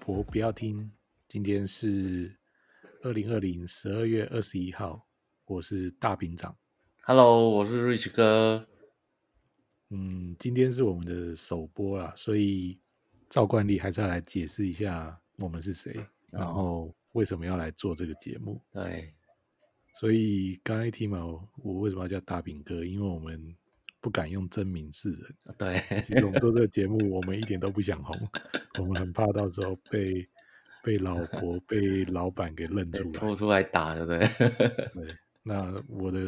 [0.00, 0.90] 婆不要听，
[1.28, 2.34] 今天是
[3.02, 5.06] 二零二零十二月二十一号，
[5.44, 6.56] 我是大饼长
[7.02, 8.66] ，Hello，我是 Rich 哥，
[9.90, 12.80] 嗯，今天是我们的首播啦，所以
[13.28, 15.94] 照惯例还是要来解释一下我们是谁，
[16.32, 18.58] 然后为什么要来做这个节目。
[18.72, 19.12] 对，
[19.96, 21.22] 所以刚才听嘛，
[21.62, 22.86] 我为什么要叫大饼哥？
[22.86, 23.54] 因为我们。
[24.00, 25.34] 不敢用真名示人。
[25.58, 28.16] 对，其实我们做这个节目，我们一点都不想红，
[28.78, 30.26] 我们很怕到时候被
[30.82, 34.18] 被老婆、被老板给认出来，拖出来打，对不对？
[34.94, 35.16] 对。
[35.42, 36.20] 那我的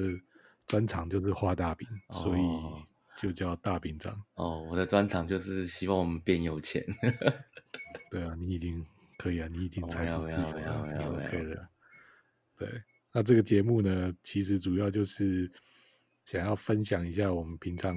[0.66, 2.40] 专长就是画大饼，哦，所以
[3.20, 4.22] 就叫大饼长。
[4.34, 6.84] 哦，我的专长就是希望我们变有钱。
[8.10, 8.84] 对啊，你已经
[9.18, 11.68] 可以啊，你已经财富自由了，没有没有没有可以了。
[12.58, 12.68] 对，
[13.12, 15.50] 那这个节目呢，其实主要就是。
[16.24, 17.96] 想要分享一下我们平常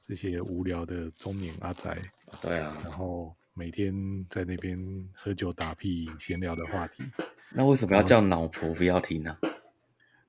[0.00, 1.96] 这些无聊的中年阿宅，
[2.42, 3.94] 对啊，然后每天
[4.28, 4.76] 在那边
[5.14, 7.02] 喝酒打屁闲聊的话题。
[7.56, 9.36] 那为什么要叫老婆不要听呢？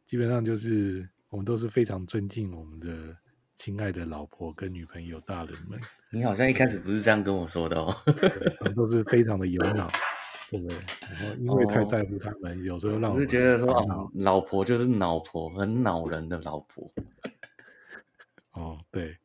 [0.06, 3.18] 基本上就是我们都是非常尊敬我们的
[3.56, 5.80] 亲爱的老婆跟女朋友大人们。
[6.12, 7.94] 你好像一开始不是这样跟我说的哦，
[8.60, 9.90] 我们都是非常的有脑。
[10.52, 10.78] 对不对？
[11.02, 16.90] 然后因为太在乎他们，哦、有时候让我是觉得说啊，老婆就是老婆，很恼人的老婆。
[18.56, 19.16] 哦，对，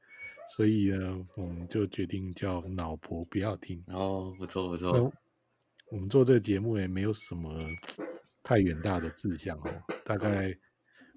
[0.49, 3.83] 所以呢，我们就决定叫脑婆不要听。
[3.89, 5.13] 哦，不错不错。
[5.91, 7.67] 我们做这个节目也没有什么
[8.43, 10.55] 太远大的志向哦，大概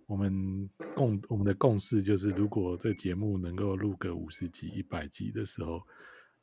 [0.08, 5.81] 我们共我们的共识就是，如果这节目能够录个五十集、一百集的时候，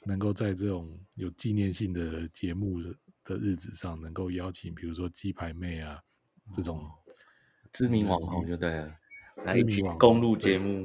[0.04, 2.94] 能够在这种有纪念性的节目的。
[3.41, 6.03] 日子上能够邀请，比如说鸡排妹啊
[6.53, 6.91] 这种、哦、
[7.72, 8.92] 知名网红就对了，
[9.44, 10.84] 来一起公路节目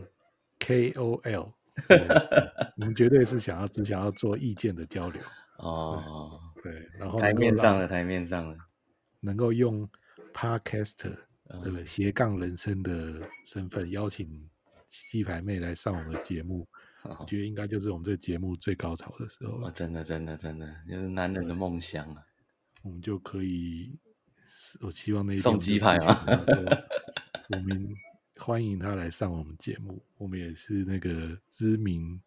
[0.66, 1.54] KOL，
[2.78, 5.22] 我们绝对是想要只想要做意见的交流
[5.58, 8.58] 哦，对，然后台面上的台面上的
[9.20, 9.88] 能够用
[10.34, 11.16] Podcaster
[11.64, 14.50] 对不斜杠人生的身份邀请
[14.90, 16.68] 鸡排妹来上我们的节目。
[17.04, 19.68] 我觉得应该就是我们这个节目最高潮的时候了。
[19.68, 22.24] 哦，真的，真的，真的，就是男人的梦想啊！
[22.82, 23.96] 我们就可以，
[24.82, 26.26] 我希望那一天送鸡排啊！
[27.54, 27.88] 我们
[28.38, 30.04] 欢迎他来上我们节目。
[30.18, 32.22] 我们也是那个知名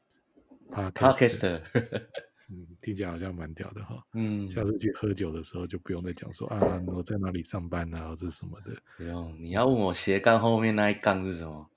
[0.71, 1.61] Podcaster，
[2.51, 4.03] 嗯，听起来好像蛮屌的哈。
[4.15, 8.75] 嗯，下次去喝酒的时候就不用再讲说啊，我在哪里上班啊，或者什么的。
[8.97, 11.71] 不用，你要问我斜杠后面那一杠是什么？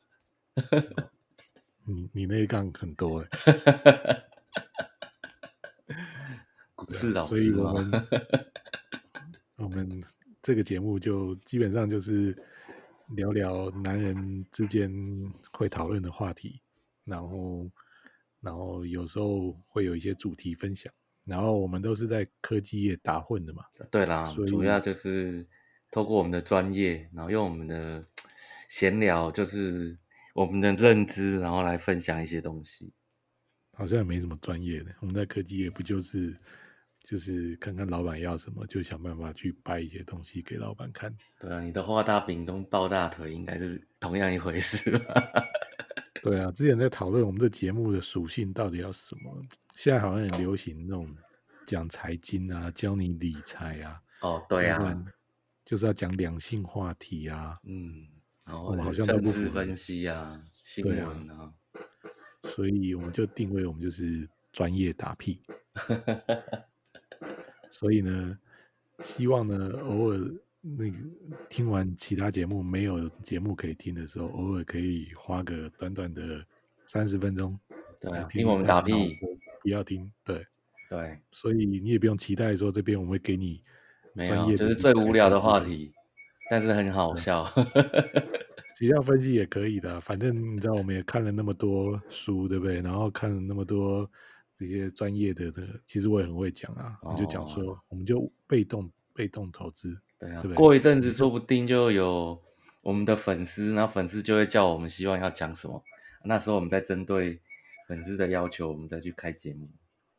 [1.83, 3.27] 你你那一杠很多哎，
[6.91, 7.91] 是的，所以我们
[9.57, 10.03] 我们
[10.41, 12.35] 这个节目就基本上就是
[13.15, 14.91] 聊聊男人之间
[15.53, 16.61] 会讨论的话题，
[17.03, 17.69] 然后
[18.39, 20.91] 然后有时候会有一些主题分享，
[21.25, 25.47] 然后我们都是在科技业打混的嘛，对啦，主要就是
[25.89, 28.03] 透过我们的专业，然后用我们的
[28.67, 29.97] 闲聊，就是。
[30.33, 32.93] 我们的认知，然后来分享一些东西，
[33.73, 34.95] 好像也没什么专业的。
[35.01, 36.33] 我们在科技业不就是
[37.11, 41.13] 就是看看老板要什么，就想办法去掰一些东西给老板看。
[41.41, 45.43] 对啊，你的画大饼跟抱大腿应该是同样一回事吧？
[46.23, 49.45] 对啊，之前在讨论我们这节目的属性到底要什么，
[49.75, 51.13] 现在好像很流行那种
[51.65, 54.01] 讲财经啊，教你理财啊。
[54.21, 55.05] 哦，对啊，
[55.65, 57.59] 就是要讲两性话题啊。
[57.65, 58.07] 嗯。
[58.45, 61.53] 然后好像政治分析啊，新闻啊，
[62.55, 65.41] 所以我们就定位我们就是专业打屁。
[67.71, 68.37] 所以呢，
[69.01, 70.19] 希望呢，偶尔
[70.61, 70.97] 那个
[71.49, 76.45] 听完其他节目没有节目可以听的时候，偶尔可以花个短短的
[76.85, 77.59] 三十分钟，
[77.99, 78.93] 对，听我们打屁，
[79.63, 80.45] 不要听，对
[80.87, 81.17] 对。
[81.31, 83.63] 所以你也不用期待说这边我们会给你
[84.13, 85.91] 没有，就是最无聊的话题。
[86.49, 87.45] 但是很好笑，
[88.77, 92.81] 其实要分析也可以的，反正你知道，我们也看了那么多书，对不对？
[92.81, 94.09] 然后看了那么多
[94.67, 96.97] 这些专业的的，其实我也很会讲啊。
[97.01, 100.41] 我、哦、就讲说，我们就被动被动投资，对啊。
[100.41, 102.41] 对对过一阵子说不定就有
[102.81, 105.83] 我们的粉丝，然后粉丝就会叫我们希望要讲什么，
[106.23, 107.39] 那时候我们再针对
[107.87, 109.67] 粉丝的要求，我们再去开节目。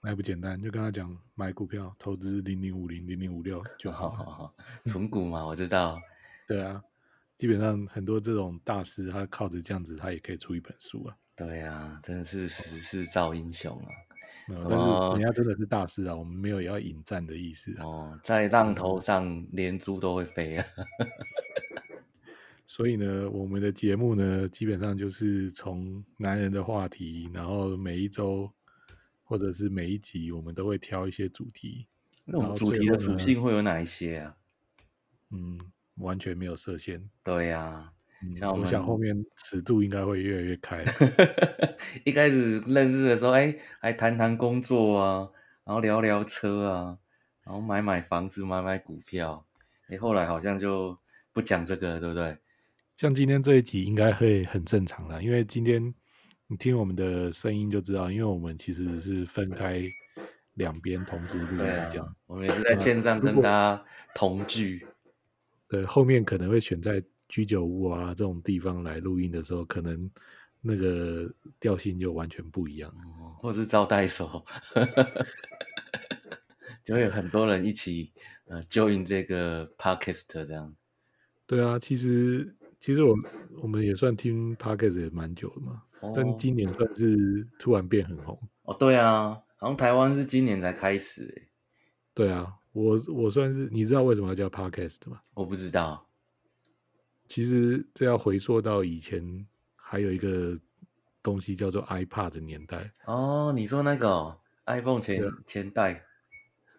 [0.02, 4.54] 还不简单，就跟他讲买股票投资零零五零零零五六就好好好好，
[4.86, 5.96] 存股嘛，我知道。
[6.48, 6.82] 对啊，
[7.38, 11.16] 基本上很多这种大师，他靠着这样子，他也可以出一本书啊。
[11.36, 13.88] 对啊，真的是时势造英雄啊。
[14.48, 17.84] 嗯、但是人家真的是大师啊，我们没有要引战的意思啊。
[17.84, 20.66] 哦，在浪头上连猪都会飞啊。
[22.66, 28.50] 所以呢，我们的节目呢，基本上就是从男人的话题，然后每一周
[29.22, 31.86] 或者是每一集，我们都会挑一些主题。
[32.24, 34.36] 那我们主题的属性会有哪一些啊？
[35.30, 35.60] 嗯，
[35.96, 37.08] 完全没有设限。
[37.22, 37.92] 对呀、啊。
[38.36, 40.84] 像我，我想后面尺度应该会越来越开。
[42.04, 45.28] 一开始认识的时候，哎、欸，还谈谈工作啊，
[45.64, 46.98] 然后聊聊车啊，
[47.44, 49.44] 然后买买房子，买买股票。
[49.88, 50.96] 哎、欸，后来好像就
[51.32, 52.38] 不讲这个了，对不对？
[52.96, 55.92] 像今天这一集应该会很正常啦，因为今天
[56.46, 59.82] 你听我们的声音就知道，因为我们其实是分开
[60.54, 61.58] 两边同时录音
[61.90, 62.06] 这样。
[62.06, 63.84] 啊，我们也是在线上跟大家
[64.14, 64.86] 同聚。
[65.68, 67.02] 对，后面可能会选在。
[67.32, 70.08] 居酒屋啊，这种地方来录音的时候，可能
[70.60, 72.94] 那个调性就完全不一样，
[73.40, 74.44] 或者是招待所，
[76.84, 78.12] 就会有很多人一起
[78.44, 80.76] 呃 join 这个 podcast 这样。
[81.46, 83.16] 对啊，其实其实我
[83.62, 88.38] 我们也算听 podcast 也蛮久的嘛，哦，但今年算是突然变很红。
[88.64, 91.48] 哦，对啊，好像台湾是今年才开始诶。
[92.12, 95.18] 对啊，我我算是，你知道为什么要叫 podcast 吗？
[95.32, 96.06] 我不知道。
[97.26, 100.58] 其实这要回溯到以前，还有一个
[101.22, 103.52] 东西叫做 iPad 的年代哦。
[103.54, 106.04] 你说那个 iPhone 前前代，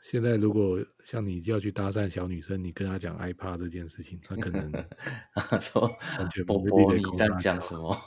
[0.02, 4.72] 现在如果像你要去搭讪小女生，你跟她讲 iPad 这件事情，她可能
[5.62, 5.90] 说
[6.46, 7.98] 波波你在讲什么？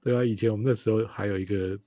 [0.00, 1.78] 对啊，以前我们那时候还有一个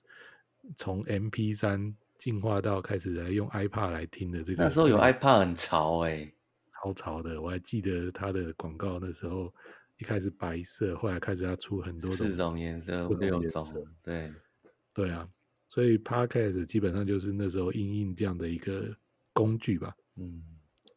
[0.75, 6.36] 从 MP 三进化到开始来用 iPad 来听的这个，那时候有 iPad 很潮哎、欸。
[6.81, 9.54] 超潮的，我还记得它的广告，那时候
[10.00, 14.33] 一开始白色，后来开始要出很多种，四种颜色，六种，对，
[14.92, 15.30] 对啊，
[15.69, 18.95] 所以 Podcast 基本上就是那时候应应这样的一个
[19.31, 20.42] 工具吧，嗯，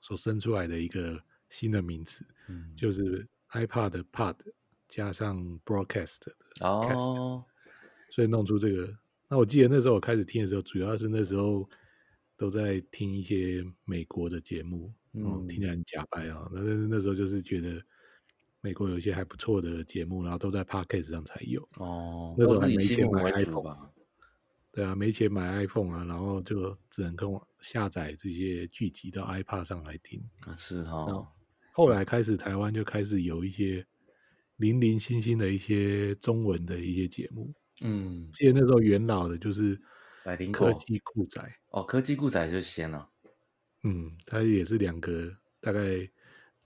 [0.00, 4.36] 所生出来的一个新的名词，嗯，就是 iPad 的 Pod
[4.88, 7.44] 加上 Broadcast 的 Cast，哦，
[8.08, 8.96] 所以弄出这个。
[9.28, 11.68] 那我记得那时候我开始听的时候，主要是那时候
[12.38, 14.90] 都在听一些美国的节目。
[15.14, 16.48] 嗯，听起来很假掰啊！
[16.52, 17.80] 那那时候就是觉得
[18.60, 22.34] 美国有一些还不错的节目，然后都在 Podcast 上才有哦。
[22.36, 23.76] 那时候还没钱买 iPhone，
[24.72, 30.20] 对啊，没钱买 iPhone 啊，然后就只能跟我下载这些剧集到 iPad 上来听。
[30.56, 31.28] 是哈、哦。
[31.72, 33.86] 后来开始台湾就开始有一些
[34.56, 37.52] 零零星星的一些中文的一些节目。
[37.82, 39.80] 嗯，记得那时候元老的就是
[40.52, 41.40] 科技酷仔
[41.70, 43.10] 哦，科技酷仔就先了。
[43.84, 45.80] 嗯，他也是两个大概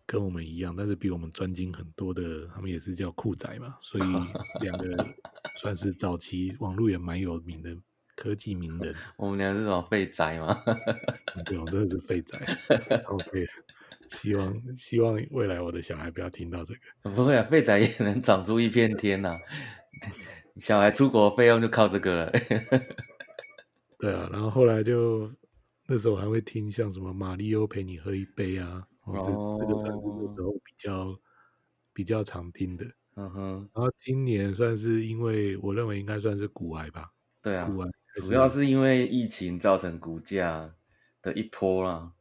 [0.07, 4.05] 跟我们一样，但是比我们专精很多的，他们也是叫酷宅嘛，所以
[4.63, 5.07] 两个
[5.59, 7.77] 算是早期网络也蛮有名的
[8.17, 8.95] 科技名人。
[9.19, 10.57] 我们俩是什么废宅吗？
[11.45, 12.39] 对，我真的是废宅。
[13.07, 13.47] OK，
[14.11, 17.11] 希望希望未来我的小孩不要听到这个。
[17.11, 19.39] 不会啊，废宅也能长出一片天呐、啊！
[20.57, 22.33] 小孩出国费用就靠这个了。
[23.99, 25.31] 对啊，然后后来就。
[25.91, 31.21] 那时候还会听像什么马里欧陪你喝一杯啊，哦，这这个算是那时候比较
[31.95, 32.85] 比较常听的。
[33.17, 37.11] 嗯哼，然后今年算是因为我认为应该算是股癌吧。
[37.41, 40.75] 对啊，股癌主要是因为疫情造成股价
[41.23, 42.13] 的一波啦，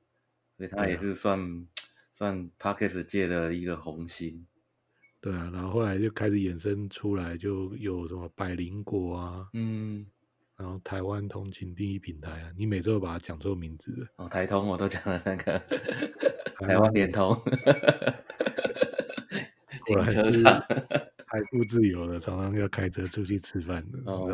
[0.56, 1.68] 所以它也是算、啊、
[2.14, 4.48] 算 Podcast 界的一个红心。
[5.20, 10.08] 对啊，然后后来就开始衍生出来，就有什么百灵果啊，嗯。
[10.58, 14.08] 然后台湾通勤第一平台啊，你每次都把它讲错名字了。
[14.16, 15.60] 哦，台通我都讲了那个
[16.60, 17.40] 台湾联通，
[19.86, 20.60] 停车场
[21.30, 24.00] 财富自由了，常常要开车出去吃饭的。
[24.12, 24.28] 哦，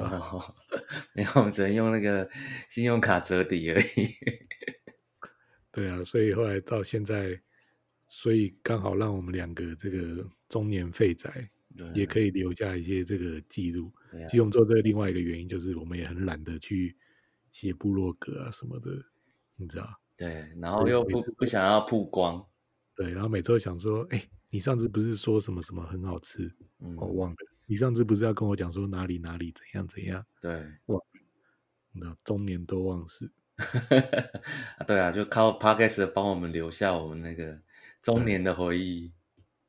[1.14, 2.30] 然后我们只能用那个
[2.70, 4.16] 信用卡折抵而已。
[5.72, 7.38] 对啊，所以后来到现在，
[8.08, 11.50] 所以刚好让我们两个这个中年废宅。
[11.96, 13.92] 也可以留下一些这个记录。
[14.28, 16.96] 其实我们做这个另外一个原因，就是我们也很懒得去
[17.52, 18.92] 写部落格啊什么的，
[19.56, 20.00] 你知道？
[20.16, 22.46] 对，然后又不不想要曝光。
[22.96, 26.52] 对，然后每次都想说，哎、欸，你上次不是说什么什么很好吃？
[26.80, 27.38] 嗯，我忘了。
[27.66, 30.26] 你上次不是要跟我讲说哪里哪里怎样怎样？
[30.40, 30.52] 对，
[30.86, 31.06] 忘了。
[31.94, 33.32] 那中年多忘事。
[34.88, 37.60] 对啊，就靠 Podcast 帮我们留下我们那个
[38.02, 39.12] 中年的回忆。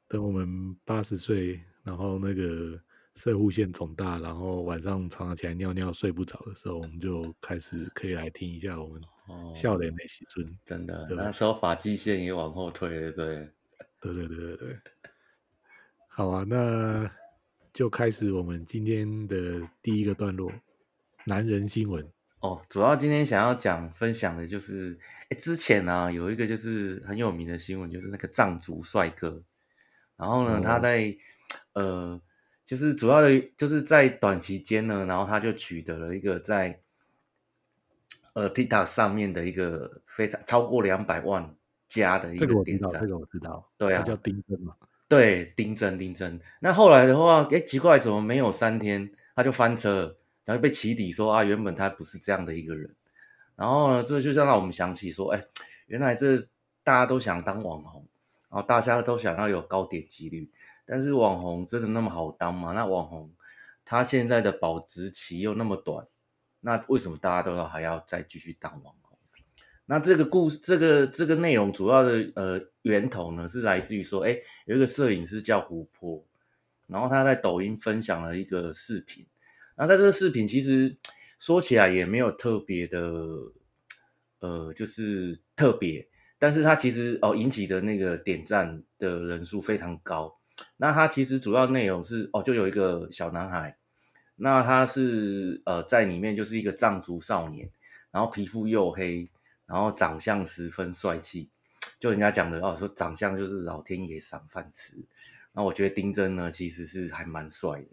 [0.09, 1.61] 等我们八十岁。
[1.85, 2.81] 然后那个
[3.15, 9.01] 摄护腺肿大，然后晚上常常起来尿尿睡不着的时候，我们就开始可以来听一下我们
[9.55, 13.49] 笑脸美喜尊，真的，那时候发际线也往后退了，对，
[14.01, 14.79] 对对对对对。
[16.09, 17.09] 好啊，那
[17.73, 20.51] 就开始我们今天的第一个段落，
[21.25, 22.05] 男人新闻。
[22.41, 29.41] 哦，主要今天想要讲分享的就是，哎，之前呢、啊、有一个就是很有名的新闻，就是那个藏族帅哥，
[30.17, 31.17] 然后呢、哦、他在
[31.75, 32.21] 呃。
[32.65, 36.81] 就是主要的，就是在短期间呢，然后他就取得了一个在
[38.33, 41.55] 呃 TikTok 上面的一个非常超过两百万
[41.87, 43.01] 加的一个点赞。
[43.01, 44.75] 这个我知道，对啊，叫丁真嘛。
[45.07, 46.41] 对，丁真，丁真。
[46.61, 50.17] 那后来的话，哎，奇怪，怎么没有三天他就翻车，
[50.47, 52.91] 然后被起底说啊，原本他不是这样的一个人。
[53.55, 55.45] 然后呢，这就让我们想起说，哎，
[55.87, 56.39] 原来这
[56.83, 58.07] 大家都想当网红，
[58.49, 60.51] 然后大家都想要有高点击率。
[60.87, 62.73] 但是网红真的那么好当吗？
[62.73, 63.33] 那网红
[63.85, 66.07] 他现在的保质期又那么短，
[66.61, 69.19] 那为什么大家都要还要再继续当网红？
[69.87, 76.25] 那这个故事，这个这个内容主要的呃源头呢，是来自于说，哎，有一个摄影师叫胡波，
[76.87, 79.27] 然后他在抖音分享了一个视频，
[79.77, 80.97] 那在这个视频其实
[81.39, 83.01] 说起来也没有特别的，
[84.39, 90.35] 呃，就是特别，但是他其实哦引起的那个点赞的人数非常高。
[90.77, 93.77] 那他其实主要内容是哦，就有一个小男孩，
[94.37, 97.71] 那他是呃在里面就是一个藏族少年，
[98.11, 99.29] 然后皮肤黝黑，
[99.67, 101.49] 然后长相十分帅气，
[101.99, 104.97] 就人家讲的哦说长相就是老天爷赏饭吃。
[105.53, 107.89] 那我觉得丁真呢其实是还蛮帅的，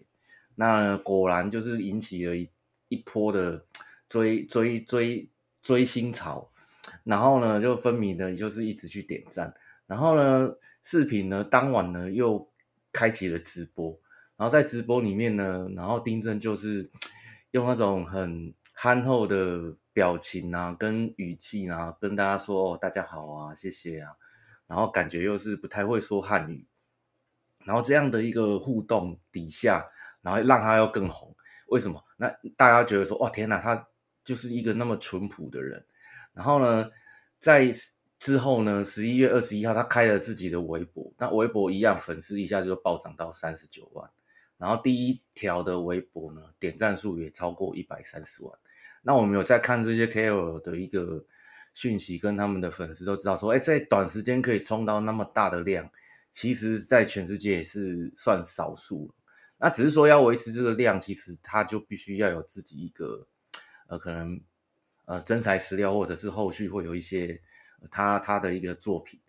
[0.56, 2.50] 那果然就是引起了一
[2.90, 3.64] 一波的
[4.10, 5.28] 追追追
[5.62, 6.50] 追星潮，
[7.04, 9.54] 然后呢就分明的就是一直去点赞，
[9.88, 10.52] 然后呢
[10.84, 12.51] 视频呢当晚呢又。
[12.92, 14.00] 开启了直播，
[14.38, 16.90] 然后在直播里面呢，然后丁真就是
[17.52, 24.14] 用那种很憨厚的表情啊，跟语气啊，跟大家说：“哦，大家好啊，谢谢啊。”
[24.68, 26.66] 然后感觉又是不太会说汉语，
[27.66, 29.86] 然后这样的一个互动底下，
[30.22, 31.36] 然后让他又更红。
[31.68, 32.04] 为什么？
[32.18, 33.88] 那大家觉得说：“哇，天哪，他
[34.24, 35.86] 就是一个那么淳朴的人。”
[36.34, 36.90] 然后呢，
[37.40, 37.72] 在
[38.22, 44.08] 之后呢，十一月二十一号，他开了自己的微博，那微博一样粉丝一下就暴涨到三十九万，
[44.60, 48.54] 然后第一条的微博呢，点赞数也超过一百三十万。
[49.02, 51.26] 那我们有在看这些 KOL 的一个
[51.74, 55.90] 讯息，跟他们的粉丝都知道说，哎，在短时间可以冲到那么大的量，
[56.32, 59.12] 其实在全世界也是算少数。
[59.58, 63.26] 那只是说要维持这个量，其实他就必须要有自己一个，
[63.88, 64.40] 呃，可能
[65.06, 67.42] 呃真材实料，或者是后续会有一些。
[67.90, 69.20] 他他的一个作品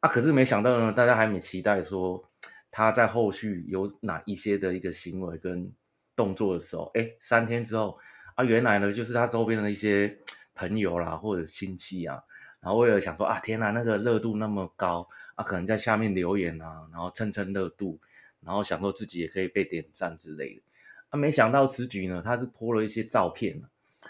[0.00, 2.28] 啊，可是没想到呢，大家还没期待说
[2.70, 5.70] 他在后续有哪一些的一个行为跟
[6.16, 7.98] 动作的时候，哎，三天之后
[8.34, 10.18] 啊，原来呢就是他周边的一些
[10.54, 12.22] 朋友啦或者亲戚啊，
[12.60, 17.98] 然后为了想说啊，天哪，那个热度那么高啊，可能在下面留言啊，然后蹭蹭热度，
[18.40, 20.62] 然后想说自己也可以被点赞之类的
[21.10, 23.60] 啊，没想到此举呢，他是 po 了一些照片，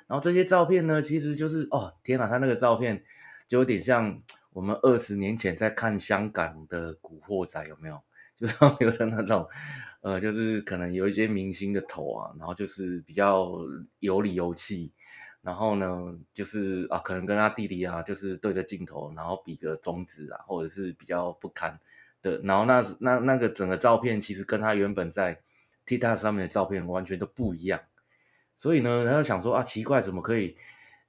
[0.07, 3.05] 然后这些照片呢，其实就是哦，天哪，他那个照片。
[3.51, 8.01] 就有点像我们二十年前在看香港的《古惑仔》，有没有？
[8.37, 9.45] 就是有的那种，
[10.03, 13.51] 呃，就是可能有一些明星的头啊，然后就是比较
[13.99, 14.93] 有理有气，
[15.43, 21.77] 然后呢，就是啊，可能跟他弟弟啊，就是对着镜头，然后比个中指啊，或者是比较不堪
[22.23, 25.41] 的，然后那那那个整个照片其实跟他原本在
[25.87, 27.81] TikTok 上面的照片完全都不一样，
[28.55, 30.57] 所以呢，他就想说啊，奇怪，怎么可以？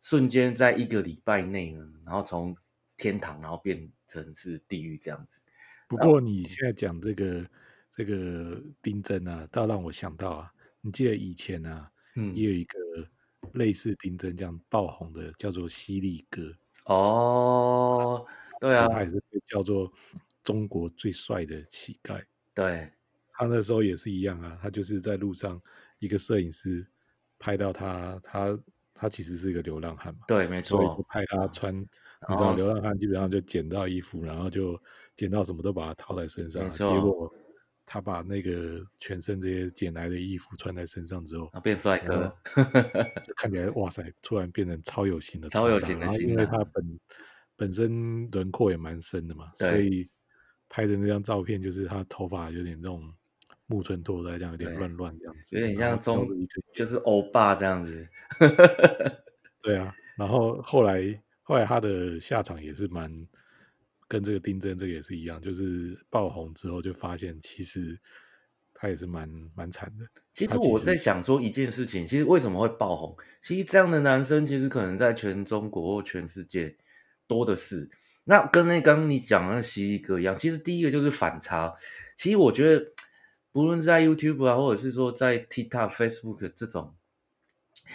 [0.01, 2.58] 瞬间在一个礼拜内呢，然后从
[2.98, 5.39] 天堂，然后变成是地狱这样子。
[5.88, 7.48] 不过你现在讲这个
[7.91, 12.79] 这个丁真啊，倒让我想到啊，你记得以前啊，嗯，也有一个
[13.53, 16.51] 类似丁真这样爆红的，叫做犀利哥。
[16.86, 18.25] 哦，
[18.60, 19.91] 对啊，他也是叫做
[20.43, 22.24] 中国最帅的乞丐。
[22.55, 22.91] 对，
[23.34, 25.62] 他那时候也是一样啊，他就是在路上
[26.00, 26.88] 一个摄影师
[27.38, 28.60] 拍到他，他。
[29.01, 30.77] 他其实是一个流浪汉嘛，对，没错。
[30.77, 34.79] 所以不派他穿，你知道，流浪汉基本上就捡到衣服，然后就
[35.15, 36.70] 捡到什么都把它套在身上。
[36.70, 37.34] 结果
[37.84, 42.31] 他把那个全身这些捡来的衣服穿在身上之后，变帅哥，
[43.25, 46.05] 就 看起来哇塞，突然变成超有型的，超有型的。
[46.22, 47.00] 因为他本
[47.55, 50.08] 本身轮廓也蛮深的嘛，所以
[50.70, 53.12] 拍的那张照片就是他头发有点这种。
[53.71, 56.27] 木村拓哉这样有点乱乱这样子，有点像中
[56.75, 58.05] 就是欧巴这样子。
[59.63, 63.09] 对啊，然后后来后来他的下场也是蛮
[64.07, 67.97] 跟这个丁真这个也是一样，就是爆红之后就发现其实
[68.73, 70.05] 他也是蛮蛮惨的。
[70.33, 73.15] 其实我在想说一件事情，其实为什么会爆红？
[73.41, 76.75] 其实这样的男生其实可能在全中国或全世界
[77.25, 77.89] 多的是。
[78.23, 81.73] 那跟那刚刚你讲的那犀利哥一样，其实第一个就是反差。
[82.15, 82.85] 其实我觉得，
[83.51, 86.96] 不论是在 YouTube 啊，或者是说在 TikTok、Facebook 这种，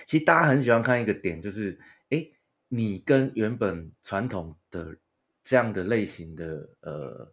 [0.05, 1.79] 其实大家很喜欢看一个点，就是
[2.11, 2.27] 哎，
[2.69, 4.97] 你跟原本传统的
[5.45, 7.33] 这样的类型的呃。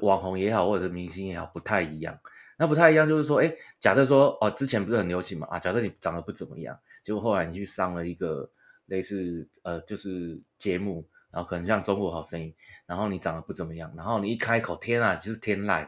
[0.00, 2.18] 网红也好，或者明星也好，不太一样。
[2.56, 5.46] 那不太一样，就是说，哎，假设说，哦，之前不是很流行嘛？
[5.48, 8.50] 啊，假设你长得不怎么样，结果后来你去上了一个
[8.86, 12.48] 类似呃，就是节目，然后可能像《中国好声音》，
[12.86, 15.86] 然后你长得不怎么样，然后你一开口，天啊，就是天籁，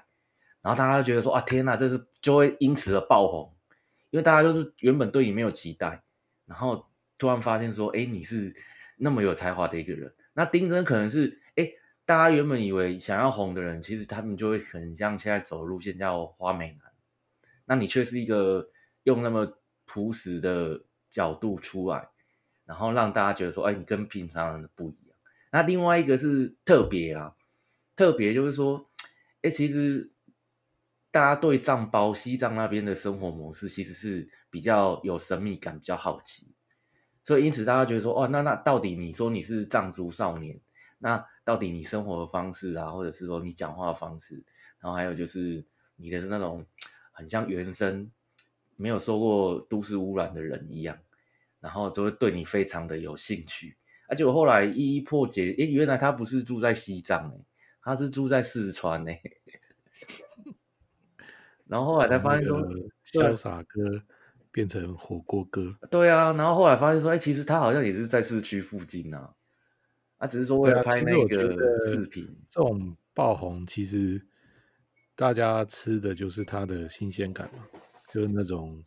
[0.65, 3.55] 然后大家就觉得说，啊，天啊，这是就会因此而爆红，
[4.11, 6.03] 因为大家就是原本对你没有期待，
[6.47, 6.87] 然后
[7.19, 8.57] 突然发现说，哎，你是
[8.97, 10.13] 那么有才华的一个人。
[10.33, 11.71] 那丁真可能是，哎。
[12.07, 16.81] 大家原本以为想要红的人，其实他们就会很像现在走的路线叫花美男，
[17.65, 18.69] 那你却是一个
[19.05, 19.57] 用那么
[19.87, 22.07] 朴实的角度出来，
[22.67, 25.17] 然后让大家觉得说，哎，你跟平常人不一样。
[25.51, 27.35] 那另外一个是特别啊，
[27.97, 28.87] 特别就是说，
[29.41, 30.11] 哎，其实
[31.15, 36.49] 大家对藏包西藏那边的生活模式其实是比较有神秘感，比较好奇，
[37.23, 40.61] 所以因此大家觉得说，哦，那那到底你说你是藏族少年？
[40.99, 44.43] 那到底你生活的方式啊，或者是说你讲话的方式，
[44.81, 46.67] 然后还有就是你的那种
[47.13, 48.11] 很像原生
[48.75, 50.99] 没有受过都市污染的人一样，
[51.61, 53.77] 然后就会对你非常的有兴趣。
[54.09, 57.45] 而且我后来一一破解，诶，原来他不是住在西藏诶，
[57.81, 59.23] 他是住在四川诶。
[61.67, 62.61] 然后后来才发现说，
[63.13, 64.03] 潇洒哥
[64.51, 65.77] 变成火锅哥。
[65.91, 69.35] 对啊，然后后来发现说，哎，其实他好像也是在市区附近啊。
[70.19, 74.25] 他只是说为了拍那个视频，这种爆红其实
[75.15, 77.67] 大家吃的就是它的新鲜感嘛，
[78.11, 78.83] 就是那种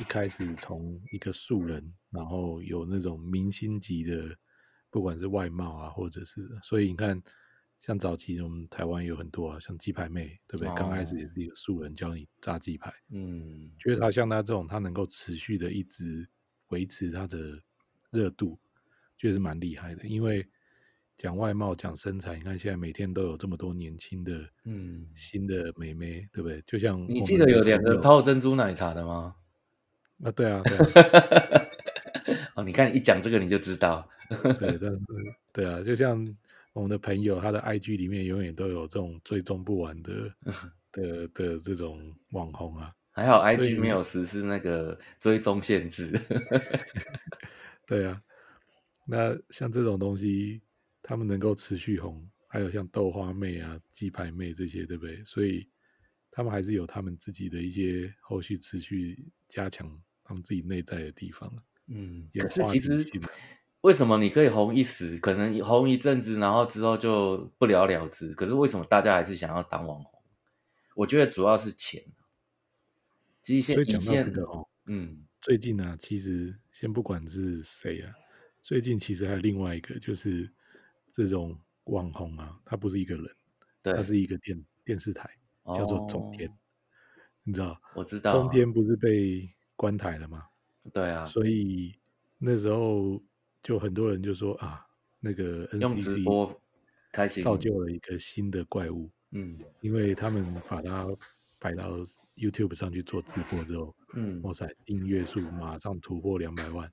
[0.00, 4.36] 一开始从一个素人，然后有那种明星级的，
[4.90, 7.22] 不管是外貌啊，或者是，所以你看，
[7.80, 10.68] 像早期我们台湾有很多啊，像鸡排妹，对不对？
[10.68, 16.28] 哦、刚开始也是一个素人教你炸鸡排，嗯，觉得他像他这种，他能够持续的一直
[16.68, 17.60] 维持他的
[18.10, 18.58] 热度，
[19.16, 20.46] 确实蛮厉害的，因为。
[21.18, 26.62] 讲外貌，讲身材，你看现在每天都有这么多年轻的，嗯，新的美眉，对不对？
[26.66, 29.34] 就像你记得有两个泡珍珠奶茶的吗？
[30.22, 31.66] 啊，对啊，对啊。
[32.56, 34.06] 哦，你看一讲这个你就知道，
[34.60, 34.90] 对，对，
[35.54, 36.22] 对啊，就像
[36.76, 40.12] 我们的朋友，他的 IG 里面永远都有这种追踪不完的
[40.92, 42.92] 的的这种网红啊。
[43.12, 46.12] 还好 IG 没有实施那个追踪限制。
[47.86, 48.20] 对啊，
[49.06, 50.62] 那像这种东西。
[51.08, 55.24] 他们能够持续红，还有像豆花妹啊、鸡排妹这些，对不对？
[55.24, 55.64] 所以
[56.32, 59.88] 他们还是有他们自己的一些后续持续加强
[60.24, 61.48] 他们自己内在的地方。
[61.86, 63.08] 嗯，可是其实
[63.86, 68.32] 为什么你可以红一时，可能红一阵子，然后之后就不了了之？
[68.34, 70.20] 可是为什么大家还是想要当网红？
[70.96, 72.02] 我觉得主要是钱。
[73.42, 78.12] 其实现在讲到这个哦，嗯，最近呢、啊，其实先不管是谁啊，
[78.60, 80.52] 最近其实还有另外一个就是。
[81.12, 83.24] 这种网红啊，他不是一个人，
[83.82, 85.30] 他是一个电电视台，
[85.74, 86.52] 叫做中天，哦，
[87.42, 87.80] 你知道？
[87.94, 90.42] 我知道，中天不是被关台了吗？
[90.92, 91.94] 对啊，所以
[92.36, 93.22] 那时候
[93.66, 94.86] 就很多人就说啊，
[95.18, 96.22] 那个 NCC
[97.42, 101.04] 造就了一个新的怪物，嗯，因为他们把它
[101.58, 101.98] 摆到
[102.36, 106.88] YouTube 上去做直播之后，嗯，哇塞，订阅数马上突破两百万，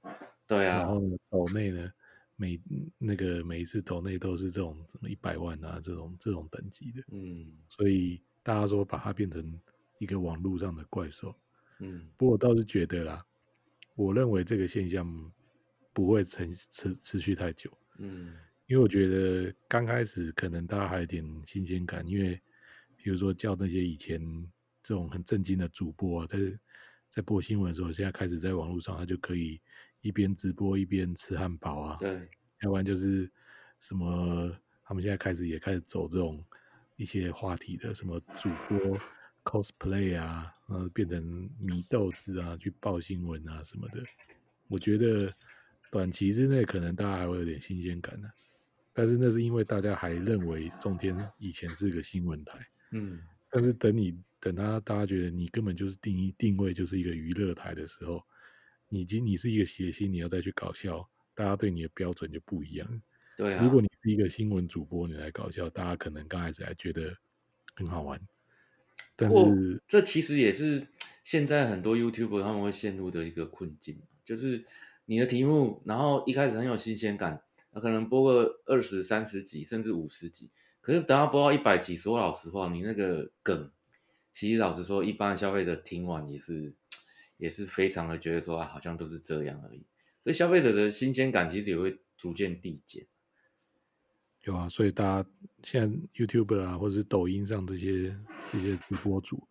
[0.47, 1.91] 对啊，然后呢，抖内呢？
[2.37, 2.59] 每
[2.97, 9.61] 那个每一次抖内都是这种什么一百万啊，这种这种等级的，嗯，所以大家说把它变成
[9.99, 11.35] 一个网络上的怪兽，
[11.77, 13.23] 嗯，不过我倒是觉得啦，
[13.93, 15.05] 我认为这个现象
[15.93, 22.41] 不会持持持续太久，嗯，因为我觉得刚开始可能大家还有点新鲜感，因为
[22.97, 24.19] 比如说叫那些以前
[24.81, 26.37] 这种很正经的主播啊，在
[27.09, 29.61] 在播新闻的时候，现在开始在网络上他就可以。
[30.05, 32.29] 一边直播一边吃汉堡啊，对，
[32.59, 33.31] 要不然就是
[33.79, 34.53] 什么，
[34.83, 36.43] 他们现在开始也开始走这种
[36.97, 38.99] 一些话题的，什么主播
[39.45, 44.03] cosplay 啊，然后变成米豆子啊，去报新闻啊什么的。
[44.67, 45.33] 我觉得
[45.93, 48.33] 短期之内可能大家还会有点新鲜感呢、啊，
[48.93, 52.57] 但是那是因为大家还认为中天以前是个新闻台，
[52.93, 58.23] 嗯，但是等你等他大家觉得你根本就是定义定位就是一个娱乐台的时候。
[58.89, 63.01] 你今你是一个谐星，你要再去搞笑，大家对你的标准就不一样。
[63.35, 67.15] 对啊，如果你是一个新闻主播，你来搞笑，大家可能刚开始还觉得
[67.75, 68.19] 很好玩。
[69.15, 70.87] 但是这其实也是
[71.23, 74.63] 现在很多 YouTuber 他们会陷入的一个困境，就是
[75.05, 80.49] 你的题目，然后一开始很有新鲜感，那可能播个二十三十集甚至五十集，
[80.81, 83.71] 可是等到播到一百集，说老实话，你那个梗，
[84.31, 86.73] 其实老实说，一般消费者听完也是
[87.37, 89.85] 也是非常的觉得说啊，好像都是这样而已，
[90.23, 93.05] 所以消费者的新鲜感其实也会逐渐递减。
[94.43, 95.29] 有啊，所以大家
[95.63, 98.13] 现在 YouTube 啊，或者是抖音上这些
[98.51, 99.41] 这些直播主，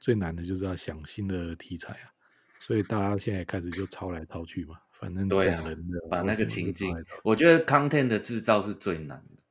[0.00, 2.10] 最难的就是要想新的题材啊。
[2.58, 5.64] 所以大家现在开始就抄来抄去嘛，反正对啊，
[6.08, 9.42] 把那个情境，我觉得 content 的制造是最难的。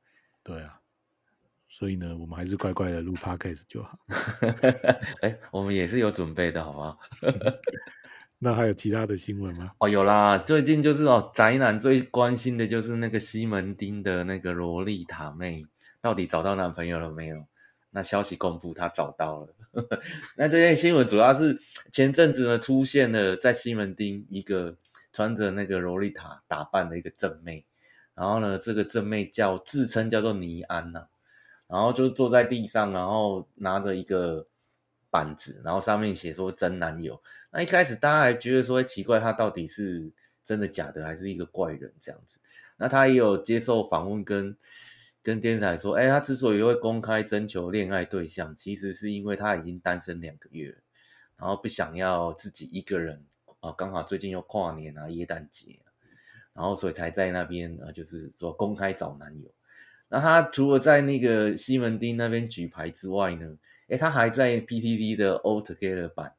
[0.42, 0.80] 对啊，
[1.68, 3.98] 所以呢，我们还是乖乖的录 Podcast 就好。
[5.20, 6.98] 哎，我们也是有准备的，好不好？
[8.40, 9.72] 那还有其他的新闻吗？
[9.76, 15.66] 哦，有啦，最近就是哦，宅男最关心的就是那个西门町的那个萝莉塔妹，
[16.00, 17.44] 到底找到男朋友了没有？
[17.90, 19.54] 那消息公布，她找到了。
[20.38, 21.60] 那这些新闻主要是
[21.92, 24.78] 前阵子呢，出现了在西门町一个
[25.12, 27.64] 穿着那个洛丽塔打扮的一个正妹，
[28.14, 31.06] 然后呢，这个正妹叫自称叫做倪安呐、
[31.66, 34.46] 然后就坐在地上，然后拿着一个。
[35.12, 37.22] 板子，然后上面写说真男友。
[37.50, 40.10] 那一开始大家还觉得说奇怪，他到底是
[40.42, 42.38] 真的假的，还是一个怪人这样子？
[42.78, 44.56] 那他也有接受访问跟，
[45.22, 50.74] 跟天才说，哎，他之所以会公开征求恋爱对象，其实是因为他已经单身两个月，
[51.36, 53.22] 然后不想要自己一个人
[53.62, 55.78] 啊，刚好最近又跨年啊，耶诞节，
[56.52, 59.50] 然后所以才在那边啊，就是说公开找男友。
[60.08, 63.56] 那他除了在那个西门町那边举牌之外呢？
[63.88, 66.34] 哎，他还在 PTT 的 All Together 版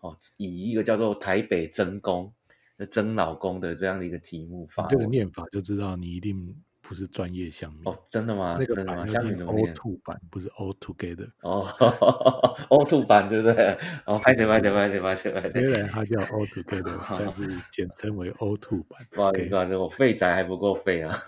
[0.00, 2.32] 哦，以一个叫做“台北争公”
[2.78, 4.86] 的争老公的这样的一个题目发。
[4.88, 6.56] 这个念法就知道你一定
[6.92, 8.58] 不是专业项目哦，真的吗？
[8.60, 9.06] 那个真的吗？
[9.06, 11.66] 乡民 All Two 版不是 All Together 哦，
[12.68, 13.78] All Two 版对不对？
[14.04, 15.50] 哦，拍谢拍谢拍谢拍谢拍谢。
[15.52, 19.00] 虽然它叫 All Together， 但是简称为 All Two 版。
[19.10, 21.18] 不好意思，不好我废宅还不够废啊。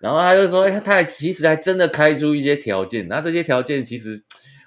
[0.00, 4.24] 然后他就说，哎，他还其实还真的开出一些条件，那这些条件其实，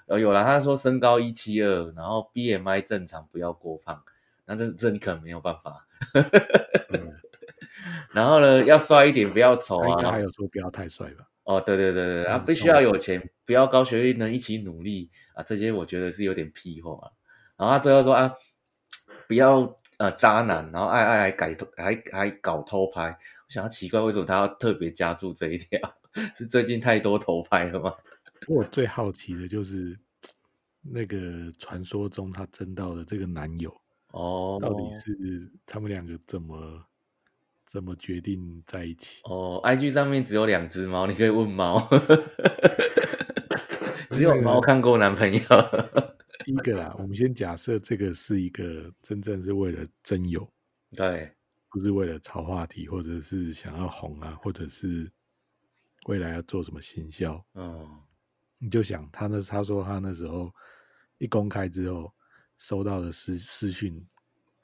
[0.07, 0.41] 呃，有了。
[0.45, 4.01] 他说身高一七二，然后 BMI 正常，不要过胖。
[4.45, 5.85] 那这这你可能没有办法。
[6.93, 7.18] 嗯、
[8.11, 10.01] 然后呢，要帅一点，不要丑啊。
[10.01, 11.27] 他还有说不要太帅吧？
[11.43, 15.43] 哦，对对对对，啊，必须要有钱，不要高学历，能一起努力啊。
[15.43, 16.97] 这些我觉得是有点屁话。
[17.57, 18.33] 然后他最后说啊，
[19.27, 23.09] 不要呃渣男，然后爱爱还改还还搞偷拍。
[23.09, 25.79] 我想要奇怪，为什么他要特别加注这一条？
[26.35, 27.93] 是最近太多偷拍了吗？
[28.47, 29.97] 我最好奇的就是
[30.81, 33.69] 那个传说中他争到的这个男友
[34.11, 36.83] 哦，到底是他们两个怎么
[37.69, 39.21] 怎么决定在一起？
[39.25, 41.87] 哦，IG 上面只有两只猫，你可以问猫，
[44.09, 45.39] 只有猫看过男朋友。
[46.43, 50.51] 第一个啊，我们先假设这个是一个真正是为了真友，
[50.97, 51.31] 对。
[51.71, 55.07] 不是为了炒话题，或者是想要红啊，或者是
[56.07, 57.87] 未来要做什么行销，嗯，
[58.57, 60.51] 你就想他那他说他那时候
[61.19, 62.11] 一公开之后，
[62.57, 64.03] 收到的私私讯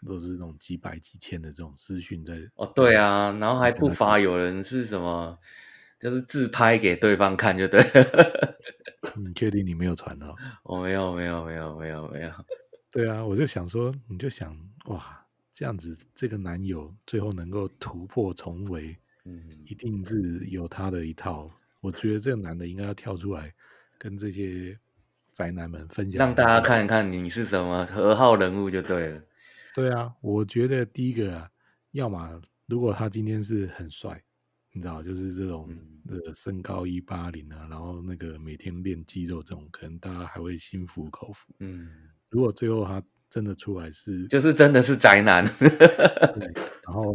[0.05, 5.37] 都是那种几百几千的这种私讯在哦，对啊，然后还不乏有人是什么，
[5.99, 7.83] 就是自拍给对方看，就对。
[9.17, 10.35] 你确定你没有传到？
[10.63, 12.31] 我没有，没有，没有，没有，没有。
[12.91, 15.21] 对啊，我就想说，你就想哇。
[15.57, 21.49] 这样子，这个男友最后能够突破重围，嗯，一定是有他的一套。
[21.79, 23.53] 我觉得这个男的应该要跳出来，
[23.97, 24.77] 跟这些
[25.31, 29.21] 宅男们分享，让大家看一看你是什么何号人物就对了。
[29.75, 31.49] 对啊，我觉得第一个啊，
[31.91, 34.23] 要么如果他今天是很帅，
[34.71, 35.69] 你知道，就是这种
[36.09, 41.53] 呃身高一八零啊，然后那个每天练肌肉这种，可能大家还会心服口服。
[41.59, 41.91] 嗯，
[42.29, 43.03] 如果最后他。
[43.27, 46.47] 真的出来是，就是真的是宅男，对，
[46.85, 47.13] 然后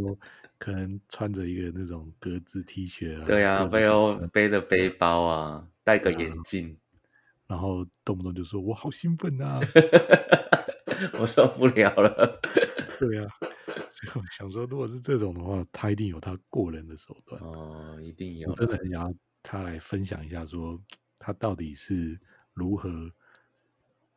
[0.59, 6.77] 可能穿着一个那种格子 T 恤啊，对啊，背后背着背包啊，戴个眼镜，
[7.49, 9.61] 然后动不动就说“我好兴奋啊，
[11.19, 12.41] 我受不了了”，
[12.99, 13.29] 对啊，
[13.95, 20.81] 就想说，如果是这种的话，他一定有他过人的手段哦，一定有，我真的很想要他来分享一下，说
[21.19, 22.19] 他到底是
[22.55, 23.11] 如何。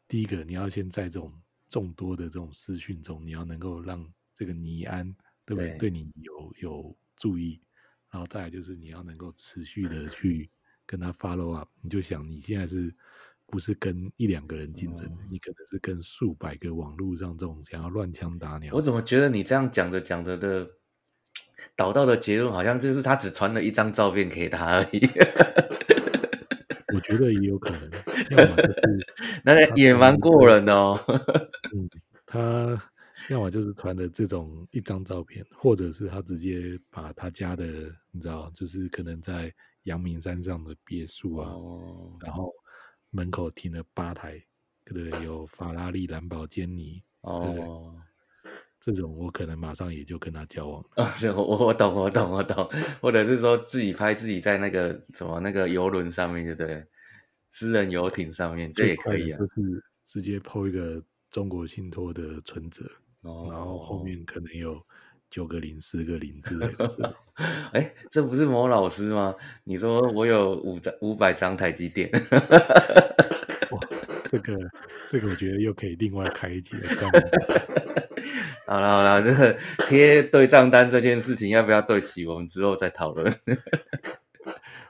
[0.08, 1.34] 第一个，你要先在这种。
[1.69, 5.12] 众多的这种私讯中，你要能够让这个尼安，
[5.43, 5.69] 对不对？
[5.72, 7.60] 对，对你有有注意，
[8.12, 10.48] 然后再来就是你要能够持续的去
[10.86, 11.67] 跟他 follow up。
[11.82, 12.93] 你就想你现在是
[13.54, 15.06] 不是跟一两个人竞争？
[15.06, 18.74] 嗯、你可能是跟数百个网络上这种想要乱枪打鸟。
[18.74, 20.68] 我怎么觉得你这样讲着讲着的
[21.76, 25.08] 导到的结论，好像就是他只传了一张照片给他而已。
[26.96, 27.92] 我觉觉得也有可能，
[28.32, 28.82] 要么就是
[29.46, 31.00] 那也蛮过人的哦。
[31.76, 31.89] 嗯，
[32.26, 32.82] 他
[33.30, 37.66] 要么就是传的这种一张照片，或者是他直接把他家的，
[38.12, 42.52] 你知道，就是可能在阳明山上的别墅啊，哦、然后
[43.13, 44.43] 门口停了八台，
[44.84, 47.95] 对， 有法拉利、兰博基尼，哦。
[48.82, 51.08] 这种我可能马上也就跟他交往了。
[51.38, 56.86] 我我懂我懂我懂，或者是说自己拍自己在那个什么那个游轮上面，对不对？
[57.52, 59.39] 私人游艇上面，这也可以啊。
[59.39, 62.84] 就是直接 po 一个中国信托的存折，
[63.21, 64.86] 哦、然后后面可能有
[65.34, 67.15] 九个零、四个零之类的。
[67.74, 69.34] 哎，这不是某老师吗？
[69.63, 72.08] 你说我有五张五百张台积电。
[73.72, 73.80] 哇，
[74.30, 74.56] 这个
[75.10, 76.88] 这个我觉得又可以另外开一集了。
[78.67, 82.28] 好了好了，这个贴对账单这件事情要不要对齐？
[82.28, 83.34] 我们之后再讨论。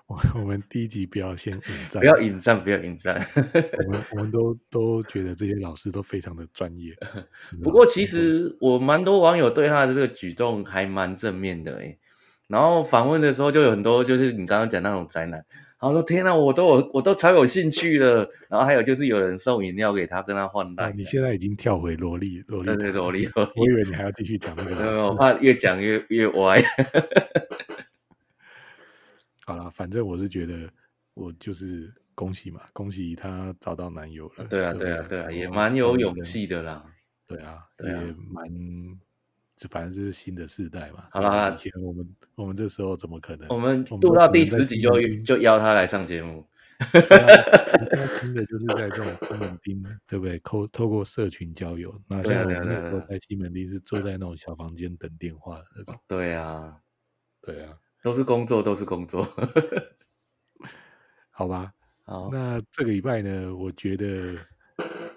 [0.08, 3.26] 我我们第一集不要先引战，不要引战，不要引战。
[3.86, 6.94] 我们 我们都都觉得这些老师都非常的专业。
[7.64, 11.98] 不过其实我蛮多网友对他的这个举动还蛮正面的诶。
[12.48, 15.44] 然后访问的时候就有很多就是你刚刚讲那种宅男。
[15.80, 18.30] 然后说天哪，我都我我都超有兴趣了。
[18.50, 20.94] 然后还有就是有人送饮料给他，跟他换单。
[20.96, 25.08] 你现在已经跳回萝莉萝莉，对对萝莉，我以为你还要继续讲那个。
[25.08, 26.62] 我怕越讲越越歪。
[29.46, 30.70] 好了，反正我是觉得，
[31.14, 34.46] 我就是恭喜嘛，恭喜她找到男友了。
[34.46, 36.86] 对啊，对啊，对啊，也蛮有勇气的啦。
[37.28, 37.92] 对啊，也
[38.30, 38.46] 蛮。
[39.70, 41.06] 反正就是新的世代嘛。
[41.12, 43.48] 好了，以前我们我们这时候怎么可能？
[43.50, 44.92] 我们录到第十集就
[45.24, 46.46] 就邀她来上节目。
[46.84, 46.90] 他
[48.20, 50.38] 听的就是在这种西门町，对不对？
[50.40, 51.98] 透透过社群交友。
[52.10, 55.96] 那像我们那时候在西门町是坐在那种小房间等电话的那种。
[56.08, 56.76] 对啊，
[57.42, 59.26] 对啊，都是工作，都是工作。
[61.32, 62.30] 好吧，好。
[62.32, 63.56] 那这个礼拜呢？
[63.56, 64.38] 我觉得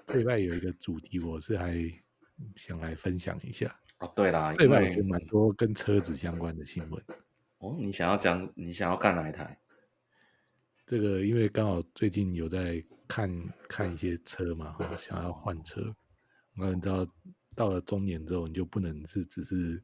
[0.06, 1.74] 这礼拜有一个主题，我是还
[2.54, 3.74] 想来分享一下。
[3.98, 7.04] 哦，对啦，这边有蛮多跟车子相关的新闻。
[7.58, 9.58] 哦，你想要讲，你想要看哪一台？
[10.86, 13.28] 这个因为刚好最近有在看
[13.68, 15.92] 看一些车嘛，哈，想要换车。
[16.54, 17.04] 那你知道，
[17.56, 19.82] 到了中年之后，你就不能是只是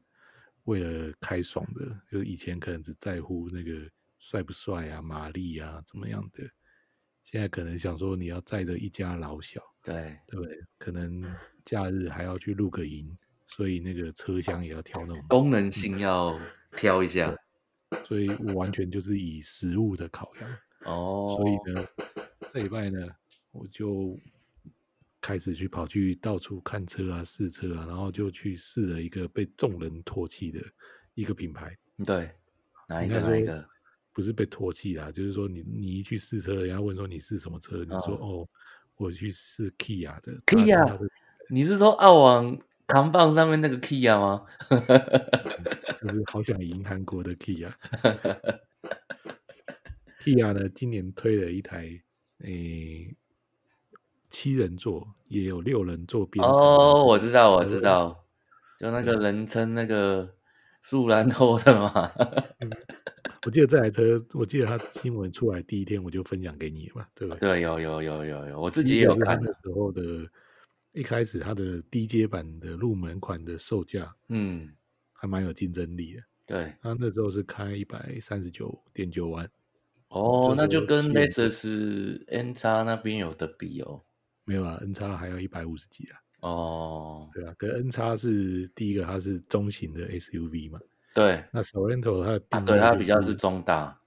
[0.63, 6.43] 为了开爽的，就是以前可能只在乎那个帅不帅啊、马力啊怎么样的，
[7.23, 10.57] 现在可能想说你要载着一家老小，对对不对？
[10.77, 11.23] 可能
[11.65, 13.17] 假日还要去露个营。
[13.45, 16.39] 所以那个车厢也要挑那种功能性要
[16.75, 17.35] 挑一下，
[18.03, 20.49] 所以我完全就是以食物的考量
[20.85, 21.35] 哦。
[21.37, 21.87] 所以呢，
[22.51, 23.07] 这礼拜呢，
[23.51, 24.17] 我就
[25.23, 30.59] 开始去跑去到处看车啊、试车啊，然后就去试了一个被众人唾弃的
[31.13, 31.73] 一个品牌。
[32.05, 32.29] 对，
[32.89, 33.21] 哪一个？
[33.21, 33.65] 哪一个？
[34.11, 38.49] 不是被唾弃啦，就是说你你一去试车，人家问说你是什么车，你说哦，哦，
[38.97, 40.33] 我去试 Kia 的。
[40.45, 41.09] Kia，
[41.49, 42.59] 你是说澳网？
[42.85, 44.45] 扛棒上面那个 Kia 吗？
[46.03, 47.71] 就是好想赢韩国的 Kia。
[50.19, 51.85] Kia 呢，今年推了一台
[52.39, 53.15] 诶、欸、
[54.33, 56.43] 七人座，也有六人座编。
[56.43, 58.25] 哦，我知道，我知道，
[58.79, 60.33] 就那个人称那个
[60.81, 62.11] 素兰托的嘛。
[63.45, 67.37] 我记得这台车，我记得他新闻出来第一天我就分享给你嘛，对吧？
[67.39, 70.01] 对，有有有有有，我自己也有看的时候的。
[70.95, 74.69] 一开始它的低阶版的入门款的售价，嗯，
[75.11, 76.21] 还蛮有竞争力的。
[76.45, 79.49] 对，它那时候是开一百三十九点九万。
[80.09, 84.03] 哦，那就跟 Lexus NX 那边有的比哦。
[84.45, 86.19] 没有啊，N 叉还要一百五十几啊。
[86.41, 90.79] 哦，对啊，跟 N 叉是第一个，它是中型的 SUV 嘛。
[91.13, 93.97] 对，那 Sorento 它的定位、就是啊、对它比较是中大。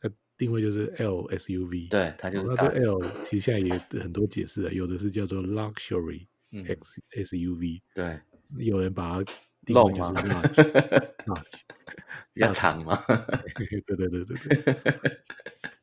[0.00, 2.46] 它定位就是 L SUV，对，它就是。
[2.46, 3.72] 那这 L 其实现在也
[4.02, 8.20] 很多解释啊，有的是叫做 Luxury X SUV，对，
[8.58, 9.32] 有人把它
[9.64, 10.12] 定位就是
[11.24, 11.44] Large，Large
[12.34, 13.00] 比较长嘛，
[13.56, 15.20] 对对对对对。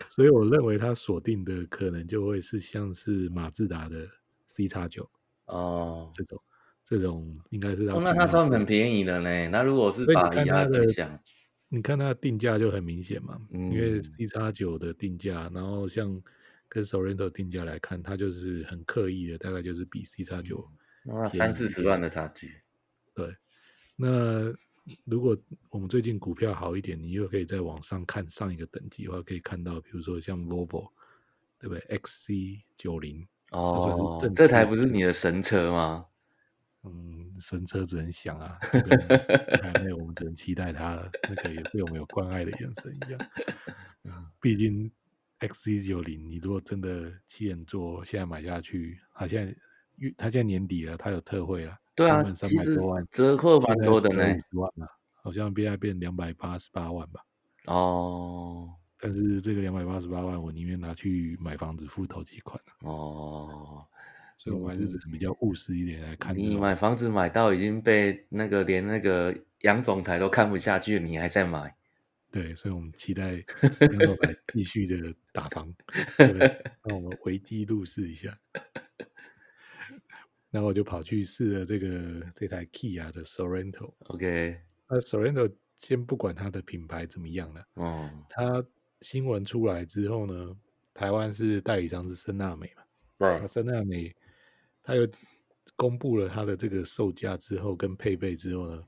[0.09, 4.07] 所以我认为它锁定的可能就会是像是马自达的
[4.47, 5.09] C 叉九
[5.45, 6.43] 哦，这种
[6.85, 7.99] 这种应该是它。
[7.99, 9.47] 那它算很便宜的呢。
[9.49, 11.19] 那如果是把它的想。
[11.67, 16.21] 你看它的定价就很明显嘛，嗯、因为 C 叉九的定价，然后像
[16.69, 20.65] 跟 Sorento 定价来看，它就是很刻意的，大概就是比 C 叉九
[21.33, 22.51] 三四十万的差距。
[23.15, 23.35] 对，
[23.95, 24.53] 那
[25.03, 25.37] 如果
[25.69, 30.89] 我们最近股票好一点，你又可以在网上看上一个等级的话，可以看到，比如说像 Volvo，
[31.59, 36.05] 对不对？XC 九零哦，这台不是你的神车吗？
[36.83, 43.29] 嗯，神车只能想啊，还没有，我们只能期待它那个也对我们有关爱的眼神一样。
[44.03, 44.91] 嗯，毕竟
[45.39, 49.55] XC 九零，你如果真的七人做现在买下去，它现在
[50.15, 54.89] 他现在年底了，他有特惠了，对啊，三百多万折扣蛮多的呢，五十万啊，
[55.23, 57.21] 好像变在变两百八十八万吧。
[57.65, 63.85] 哦，但是这个两百八十八万，我宁愿拿去买房子付头期款哦，
[64.37, 66.35] 所以我还是只能比较务实一点来看。
[66.37, 71.73] 你买房子买到已经被那个连那个杨总裁都看不下去了，你还在买？
[72.29, 73.31] 对，所以我们期待
[73.79, 75.73] 杨总裁继续的打房，
[76.17, 76.63] 对不对？
[76.83, 78.37] 让我们危机入市一下。
[80.55, 81.89] 然后我就跑去试了这个
[82.33, 83.91] 这台 Kia 的 Sorento。
[84.07, 84.55] OK，
[84.87, 88.63] 那 Sorento 先不管它的品牌怎么样了，哦，它
[89.01, 90.55] 新闻出来之后呢，
[90.93, 92.83] 台湾是代理商是森纳美嘛？
[93.17, 94.15] 对，森纳美，
[94.81, 95.05] 它又
[95.75, 98.81] 公布了它的这个售价之后跟配备之后呢，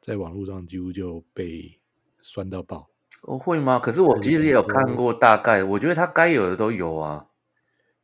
[0.00, 1.76] 在网络上几乎就被。
[2.20, 2.90] 酸到爆
[3.22, 3.78] 哦，会吗？
[3.78, 7.24] 可是我其实也有看过大概，我觉得它该有的都有啊。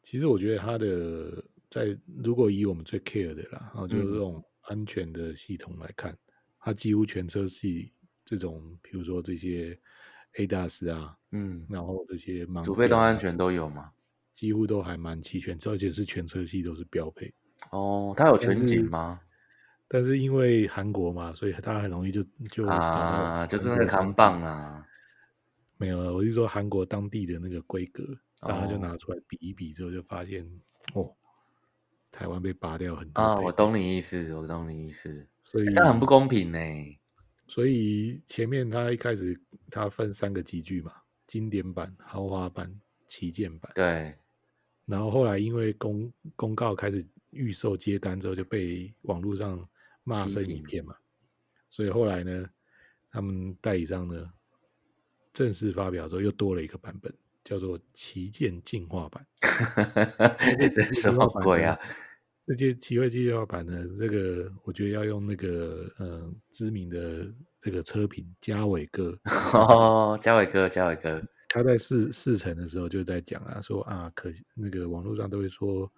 [0.04, 6.18] 其实我觉得它的在如果以我们最 care 的啦，然后就是这种安全的系统来看，嗯、
[6.60, 7.92] 它几乎全车系
[8.24, 9.76] 这种，比如说这些
[10.34, 13.90] ADAS 啊，嗯，然后这些盲、啊、主被动安全都有吗？
[14.34, 17.34] 几乎都还蛮齐全，而且是全车系都是标配。
[17.72, 19.20] 哦，它有全景吗？
[19.88, 24.86] 但是因为韩国嘛，所以大家很容易就就啊，就是那个扛棒啊，
[25.76, 28.04] 没有，我是说韩国当地的那个规格，
[28.38, 30.44] 大家就拿出来比一比之后，就发现
[30.94, 31.14] 哦，哦，
[32.14, 33.40] 台湾被拔掉很多啊。
[33.40, 36.58] 我懂你意思，我懂你意思，所以这样很不公平呢。
[37.48, 39.38] 所以前面他一开始
[39.70, 40.92] 他分三个级距嘛，
[41.26, 42.72] 经典版、豪华版、
[43.08, 43.72] 旗舰版。
[43.74, 44.14] 对，
[44.86, 49.68] 然后后来因为公公告开始预售接单之后，就被网络上。
[50.06, 50.94] 骂声一片嘛，
[51.70, 52.46] 所以后来呢，
[53.10, 54.30] 他们代理商呢
[55.32, 57.10] 正式发表之后，又多了一个版本，
[57.42, 59.26] 叫做旗舰进化版。
[60.92, 61.74] 什么鬼啊？
[62.46, 67.26] 这些奇慧进化版呢，这个我觉得要用那个嗯、呃、知名的
[67.60, 69.18] 这个车评嘉伟哥
[69.54, 75.90] 哦，嘉伟哥，嘉伟哥，他在试试乘的时候就在讲啊，说啊，可那个网络上都会说。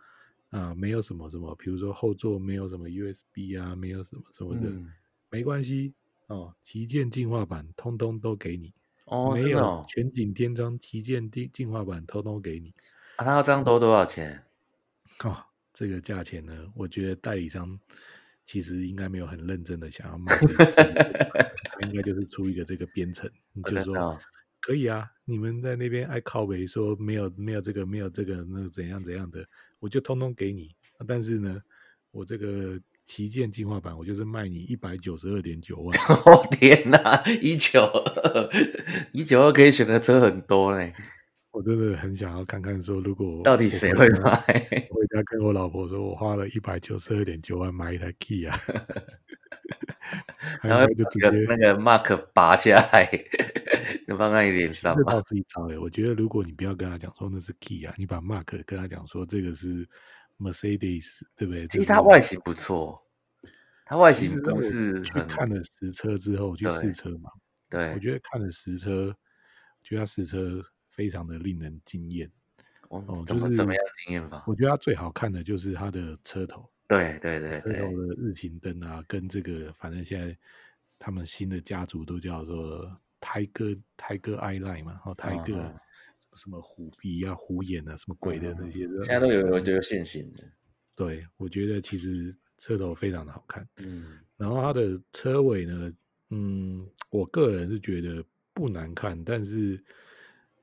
[0.51, 4.91] 啊，没有什么什么，比如说后座没有什么 USB 啊，没有什么什么的，嗯、
[5.29, 5.93] 没关系
[6.29, 6.55] 哦。
[6.63, 8.73] 旗舰进化版通通都给你
[9.07, 12.73] 哦，没有全景天窗，旗舰进进化版通通给你。
[13.17, 14.45] 啊，他要这样多多少钱？
[15.25, 15.37] 哦，
[15.79, 17.79] 这个价钱呢，我觉得代理商
[18.47, 20.35] 其实应该没有很认真的想要卖，
[21.87, 23.31] 应该就是出一个这个编程，
[23.63, 24.19] 就是说
[24.63, 29.47] 可以啊，你们在那边爱靠北说没有没有这个没有这个那怎样怎样的。
[29.79, 30.75] 我就通通给你，
[31.07, 31.61] 但是呢，
[32.11, 35.95] 我这个旗舰进化版，我就是卖你一百九十二点九万。
[36.25, 38.51] 哦天哪，一九二，
[39.13, 40.95] 一九二可以选的车很多嘞。
[41.57, 44.31] 我真的很想要看看，说如果到底谁会买？
[44.91, 48.61] 我回家跟我老婆说，我花了一百九十二点九万买一台 Key 啊
[50.63, 53.11] 然后就直接那个 Mark 拔下来，
[54.07, 55.19] 能 放在脸上吗？
[55.23, 59.89] 自己找哎，我觉得如果你不要跟他讲说那是 Key 啊你把 Mark 跟他讲说这个是
[60.39, 61.67] Mercedes，对不对？
[61.69, 63.03] 其实它外形不错，
[63.87, 67.31] 它外形不是去看了实车之后去试车嘛？
[67.71, 69.17] 对，我觉得看了实车，
[69.83, 70.63] 觉得他实车。
[70.97, 72.31] 非常的令人惊艳
[72.89, 74.43] 哦，就是怎么样惊艳法？
[74.47, 80.35] 我觉得它最好看的就是它的车头，对对对，对，车头的日行灯啊，跟这个反正现在
[80.99, 85.71] 他们新的家族都叫做泰戈泰戈 I Line 嘛，然后泰戈
[86.35, 90.45] 什么虎鼻啊、虎眼啊，什么鬼的那些，现在都有有有现行的。
[90.95, 95.93] 对，我觉得其实车头非常的好看，嗯，然后它的车尾呢，
[96.31, 99.79] 嗯，我个人是觉得不难看，但是。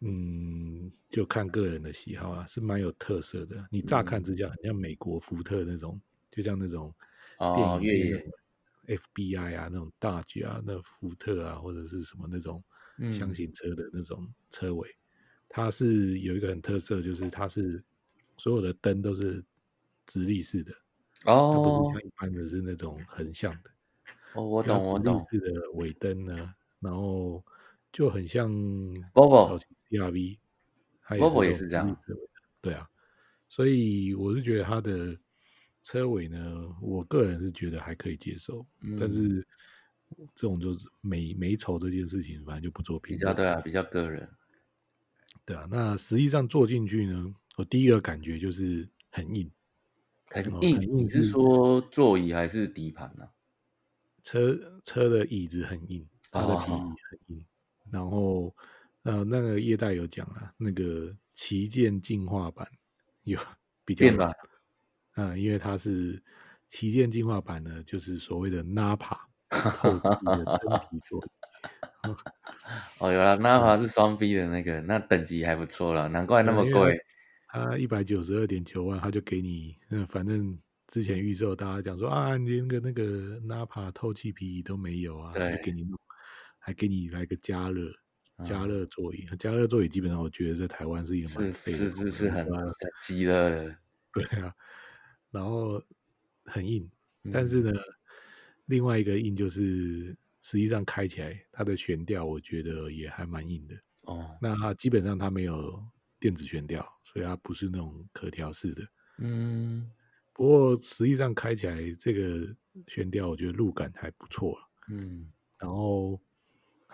[0.05, 3.65] 嗯，就看个人的喜好啊，是蛮有特色的。
[3.71, 6.93] 你乍看之下很像美国福特那种，嗯、就像那种
[7.39, 8.31] 哦越野
[8.85, 12.61] FBI 啊，那种大 G 啊，那福特啊，或者是什么那种
[13.13, 14.99] 箱型车的那种车尾，嗯、
[15.47, 17.81] 它是有一个很特色，就是它是
[18.37, 19.41] 所有的灯都是
[20.05, 20.73] 直立式的
[21.23, 23.69] 哦，它不是像一般的是那种横向的
[24.33, 27.41] 哦，我懂我懂，直立式的尾灯呢，然后
[27.93, 28.51] 就很像
[29.13, 29.61] Volvo。
[29.89, 30.39] CRV，
[31.03, 31.95] 它也是这样，
[32.59, 32.89] 对啊，
[33.47, 35.15] 所以我是觉得它的
[35.83, 39.45] 车尾呢，我个人是觉得还可以接受，嗯、但是
[40.33, 43.19] 这种就是美美丑这件事情，反正就不做评价。
[43.19, 44.27] 比较对啊，比较个人，
[45.45, 45.67] 对啊。
[45.69, 49.51] 那实际上坐进去呢，我第一个感觉就是很硬，
[50.25, 50.77] 很硬。
[50.77, 53.29] 很硬，你是说座椅还是底盘呢？
[54.23, 57.45] 车车的椅子很硬，它的皮很硬，哦、
[57.93, 58.53] 然后。
[59.05, 62.65] 呃，那个业代有讲啊，那个旗舰进化版
[63.23, 63.37] 有
[63.83, 64.17] 比较变
[65.15, 66.23] 嗯，因为它是
[66.69, 69.17] 旗舰进化版呢，就是所谓的 Nappa
[69.49, 72.09] 透气的真皮座椅。
[72.99, 76.97] 哦，有了，Nappa 是双 B 的那个，那等级还不错了，难怪那么贵。
[77.49, 85.99] 它一百九十二点九万，他就给你，嗯，反正之前预售大家讲说啊，连个那个 Nappa 透气皮椅都没有啊，对，就给你弄，
[86.65, 87.93] 还给你来个加热，
[88.41, 93.77] 加热座椅，加热座椅基本上我觉得在台湾是一个蛮废的，是是是很很鸡肋的，
[94.13, 94.55] 对啊。
[95.29, 95.83] 然后
[96.45, 96.89] 很硬，
[97.33, 97.93] 但是呢，嗯、
[98.67, 104.37] 另外一个硬就是实际上开起来它的悬吊，我觉得也还蛮硬的哦。
[104.41, 105.83] 那它基本上它没有
[106.17, 108.87] 电子悬吊，所以它不是那种可调式的。
[109.17, 109.91] 嗯，
[110.31, 112.55] 不过实际上开起来这个
[112.87, 114.57] 悬吊，我觉得路感还不错。
[114.87, 116.21] 嗯，然后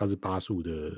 [0.00, 0.90] 它是八速的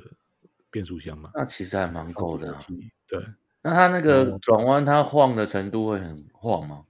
[0.70, 2.64] 变速箱嘛，那其实还蛮够的、啊。
[3.08, 3.20] 对，
[3.60, 6.84] 那它那个转弯，它晃的程度会很晃吗？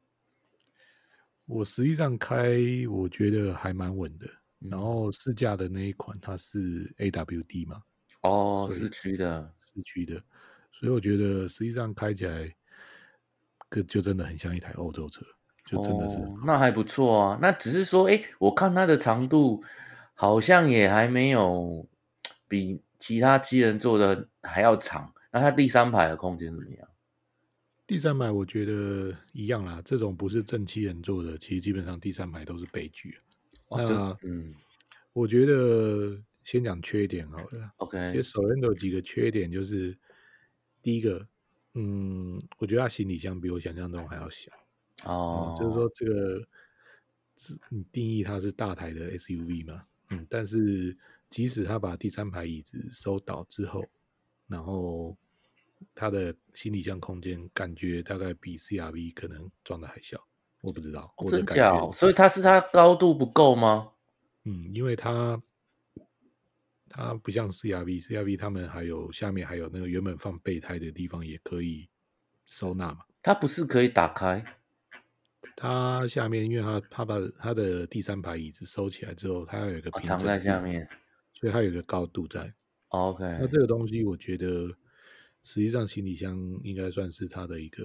[1.47, 2.61] 我实际上开，
[2.91, 4.27] 我觉得还蛮稳的。
[4.61, 7.83] 嗯、然后试驾的那一款，它是 AWD 嘛？
[8.21, 10.23] 哦，四驱的，四驱的。
[10.71, 12.55] 所以我觉得实际上开起来，
[13.71, 15.25] 个就真的很像一台欧洲车，
[15.65, 16.39] 就真的是、哦。
[16.45, 17.39] 那还不错啊。
[17.41, 19.65] 那只是说，哎，我看它的长度
[20.13, 21.89] 好像也还没有
[22.53, 25.11] 比其他七人座的还要长。
[25.31, 26.87] 那它第三排的空间怎么样？
[27.87, 33.19] 第三排我觉得一样啦，这种不是正七人座的，其实基本上第三排都是悲剧。
[33.71, 34.55] 那嗯，
[35.15, 37.73] 我觉得先讲缺点好了。
[37.79, 39.97] OK，因为 Sorento 有几个缺点，就是
[40.83, 41.27] 第一个，
[41.73, 44.53] 嗯，我觉得它行李箱比我想象中还要小。
[45.05, 45.59] 哦、oh.
[45.59, 46.47] 嗯，就是说这个，
[47.71, 49.83] 你定义它是大台的 SUV 嘛？
[50.11, 50.95] 嗯，但是
[51.33, 53.85] 即使他把第三排椅子收倒之后，
[54.47, 55.17] 然后。
[55.97, 60.17] 他的行李箱空间感觉大概比 CRV 可能装的还小，
[60.61, 61.81] 我不知道，我的感觉。
[61.81, 61.91] 真假？
[61.91, 63.91] 所以它是它高度不够吗？
[64.45, 65.43] 嗯，因为它
[66.89, 71.89] 它不像 CRV，CRV 他们还有下面还有那个原本放备胎的地方也可以
[72.45, 73.01] 收纳嘛。
[73.21, 74.45] 它不是可以打开？
[75.57, 80.89] 它下面因为它它把它的第三排椅子收起来之后，它要有一个平藏在下面，
[81.43, 82.55] 所以它有一个高度在。
[82.89, 84.75] OK，那这个东西我觉得。
[85.45, 87.85] 实际上，行李箱应该算是它的一个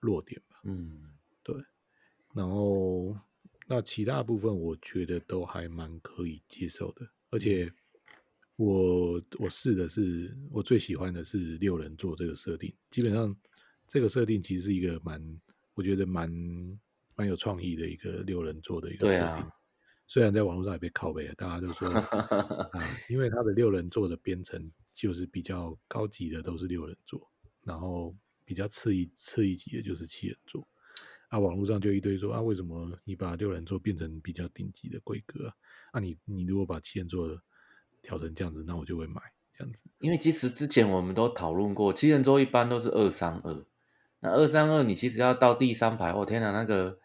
[0.00, 0.56] 弱点吧。
[0.64, 1.00] 嗯，
[1.44, 1.54] 对。
[2.34, 3.16] 然后，
[3.68, 7.08] 那其他部分我觉得都还蛮可以接受的。
[7.30, 7.72] 而且
[8.56, 12.74] 我，我我试的是我最喜欢的是六人座这个设定。
[12.90, 13.32] 基本上，
[13.86, 15.40] 这个设定其实是一个蛮，
[15.74, 16.28] 我觉得蛮
[17.14, 19.24] 蛮有创意的一个六人座的一个设定。
[19.24, 19.52] 啊、
[20.12, 22.70] 虽然在网络上也被拷贝了，大家都说 啊，
[23.08, 24.70] 因为他的六人座的编程。
[24.94, 27.18] 就是比较高级的都是六人座，
[27.62, 30.68] 然后比较次一次一级的就是七人座。
[31.28, 35.54] 啊，网络上就一堆说啊，为什么你把六人座变成比较顶级的规格啊？
[35.92, 37.26] 啊你，你你如果把七人座
[38.02, 39.22] 调成这样子，那我就会买
[39.56, 39.82] 这样子。
[40.00, 43.64] 因为其实之前我们都讨论过，七人座一般都是二三二，
[44.20, 46.98] 那二三二你其实要到第三排，哦天哪，那个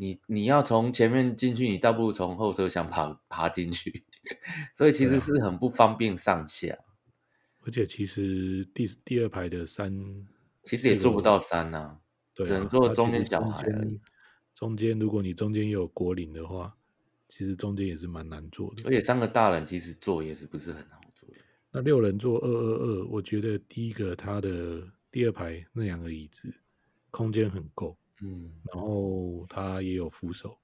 [0.00, 4.04] 你你要从前面进去，你倒不如从后车厢爬爬进去，
[4.72, 6.78] 所以其实是很不方便上下。
[7.66, 9.92] 而且其实第第二排的三，
[10.62, 12.00] 其实也坐不到三呐、啊，
[12.32, 14.00] 对啊、只能坐中间小孩而已。
[14.54, 16.76] 中间如果你中间又有果岭的话，
[17.28, 18.84] 其实中间也是蛮难坐的。
[18.84, 21.34] 而且三个大人其实坐也是不是很好坐的。
[21.72, 24.80] 那六人坐二二二，我觉得第一个它的
[25.10, 26.54] 第二排那两个椅子
[27.10, 30.58] 空间很够，嗯，然后它也有扶手，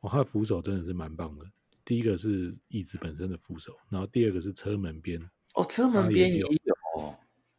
[0.00, 1.44] 哦，它的扶手真的是蛮棒的。
[1.84, 5.20] 第一个是椅子本身的扶手，然后第二个是车门边。
[5.54, 6.48] 哦，车门边也有，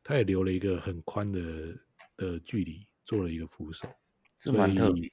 [0.04, 1.78] 他也留了一个很宽的
[2.18, 3.88] 的距离，做了一个扶手，
[4.38, 5.10] 这蛮特别，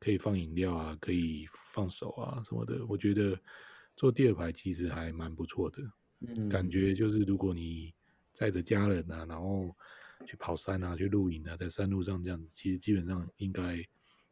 [0.00, 2.84] 可以放饮料啊，可以放手啊什么的。
[2.86, 3.38] 我觉得
[3.96, 5.82] 坐第二排其实还蛮不错的，
[6.20, 7.94] 嗯，感觉就是如果你
[8.32, 9.76] 载着家人啊，然后
[10.24, 13.78] 去跑山啊，去露营啊，在山路上这样子，其实基本上应该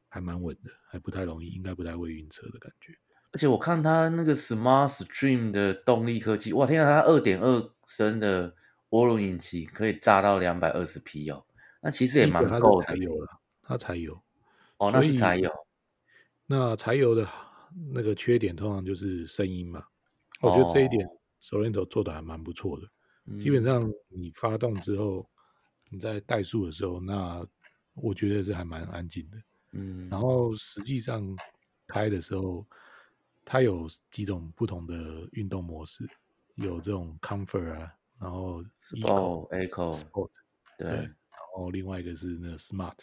[0.08, 2.94] 还蛮稳的，还不太容易，应该不太会晕车的感觉。
[3.32, 8.54] 而且我看它那个 Smart Stream 的动力科技，哇，天啊，它二点二升的
[8.90, 11.44] 涡轮引擎可以炸到两百二十匹哦，
[11.80, 12.86] 那其实也蛮够的。
[12.86, 14.22] 柴油了，它柴油。
[14.76, 15.50] 哦，那是柴油。
[16.46, 17.26] 那柴油的
[17.94, 19.82] 那个缺点通常就是声音嘛。
[20.42, 21.08] 我觉得这一点
[21.40, 22.86] Sorento 做的还蛮不错的。
[22.86, 25.26] 哦、基本上你发动之后，
[25.92, 27.46] 你在怠速的时候，那
[27.94, 29.38] 我觉得是还蛮安静的。
[29.72, 30.08] 嗯。
[30.08, 31.36] 然后实际上
[31.86, 32.66] 开的时候。
[33.44, 36.08] 它有几种不同的运动模式，
[36.54, 38.62] 有这种 comfort 啊，然后
[38.92, 40.30] Eco Eco Sport，
[40.78, 42.96] 对，对，然后另外一个是那个 Smart，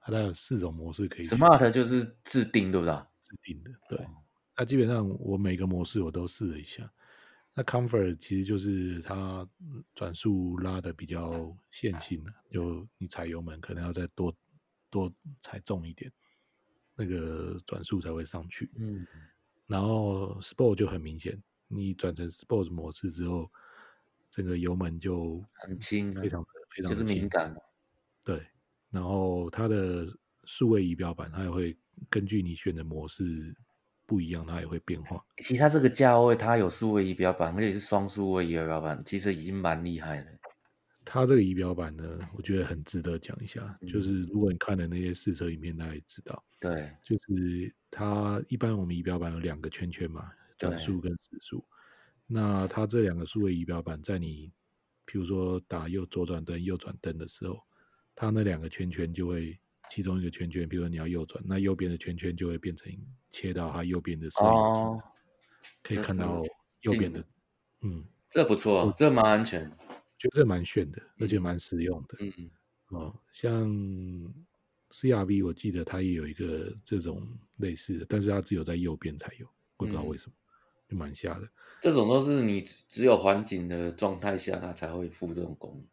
[0.00, 1.26] 它有四种模式可以。
[1.26, 2.94] Smart 就是自定对不对？
[3.22, 4.06] 自定的，对。
[4.58, 6.92] 那基本上我每个模式我都试了一下。
[7.56, 9.48] 那 Comfort 其实就是它
[9.94, 14.32] 转速拉的比较线性的，就你踩油门可能要再多
[14.90, 16.12] 多踩重一点，
[16.94, 18.70] 那个转速才会上去。
[18.76, 19.04] 嗯。
[19.66, 23.50] 然后 Sport 就很明显，你转成 Sport 模式之后。
[24.28, 27.56] 整个油门就很轻，非常非常就是敏感。
[28.22, 28.44] 对，
[28.90, 30.06] 然后它的
[30.44, 31.74] 数位仪表板，它也会
[32.10, 33.56] 根据你选的模式
[34.06, 35.22] 不一样，它也会变化。
[35.38, 40.26] 其实它这个价位，它有数位仪表板，而且是双数位仪表板，其实已经蛮厉害了。
[41.04, 43.78] 它这个仪表板呢，我觉得很值得讲一下。
[43.80, 51.64] 嗯、就是如果你看了那些试车影片，大家也知道，对，就是它一般我们仪表板有两个圈圈嘛，转速跟时速。
[52.26, 54.52] 那它这两个数位仪表板，在你，
[55.04, 57.60] 比如说打右左转灯、右转灯的时候，
[58.16, 59.56] 它那两个圈圈就会，
[59.88, 62.92] 其中一个圈圈，比如说你要右转，那右边的圈圈就会变成
[63.36, 65.02] 切到它右边的摄影机，哦、
[65.82, 66.42] 可以看到
[66.80, 67.22] 右边的，
[67.82, 69.70] 嗯，这不错，这蛮安全，
[70.18, 72.50] 觉得这蛮炫的，而且蛮实用的，嗯嗯，
[72.88, 73.68] 哦，像
[74.90, 77.22] CRV，我记得它也有一个这种
[77.58, 80.32] 类似的，但是它只有在右边才有，我不知道为什么。
[80.32, 80.42] 嗯
[80.88, 81.48] 就蛮吓的，
[81.82, 85.84] 这种都是你只有环景的状态下，它才会附这种功能。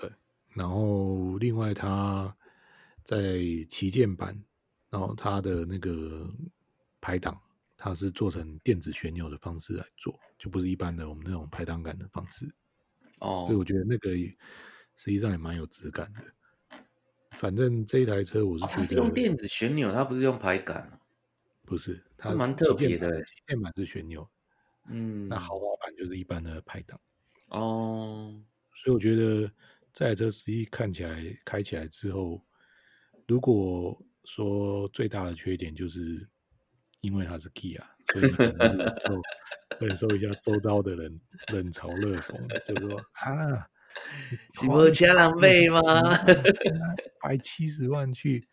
[0.00, 0.10] 对，
[0.54, 2.34] 然后另外它
[3.04, 3.38] 在
[3.68, 4.42] 旗舰版，
[4.88, 6.32] 然后它的那个
[7.00, 7.40] 排档，
[7.76, 12.44] 它是做成电子旋钮的方式来做，就不是一般的我们那种排档杆的方式。
[13.20, 14.10] 哦，所以我觉得那个
[14.96, 16.78] 实际上也蛮有质感的。
[17.32, 20.98] 反正这一台车我是用电子旋钮，它不是用排杆，
[21.64, 23.22] 不是，它蛮特别的。
[23.24, 24.28] 旗舰版是旋钮。
[24.90, 26.98] 嗯，那豪华版就是一般的排档
[27.48, 28.42] 哦，
[28.74, 29.52] 所以我觉得
[29.92, 32.42] 这台车实际看起来开起来之后，
[33.26, 36.26] 如果说最大的缺点就是
[37.00, 37.80] 因为它是 Kia，
[38.12, 39.22] 所以你可能忍受
[39.80, 41.20] 忍受一下周遭的人
[41.52, 42.36] 冷嘲热讽，
[42.66, 43.66] 就是说啊，
[44.54, 45.80] 岂不是浪费吗？
[47.20, 48.46] 花七十万去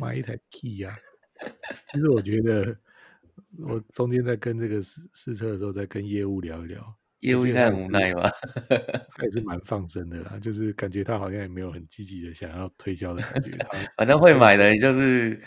[0.00, 0.94] 买一台 Kia，
[1.90, 2.76] 其实我觉得。
[3.58, 8.30] 我中间在跟这个试试车的时候，在跟业务聊一聊，业务应该很无奈吧？
[9.14, 13.56] 他也是蛮放生的啦，就是感觉他好像也没有很积极的想要推销的感觉。
[13.96, 15.40] 反正会买的，就是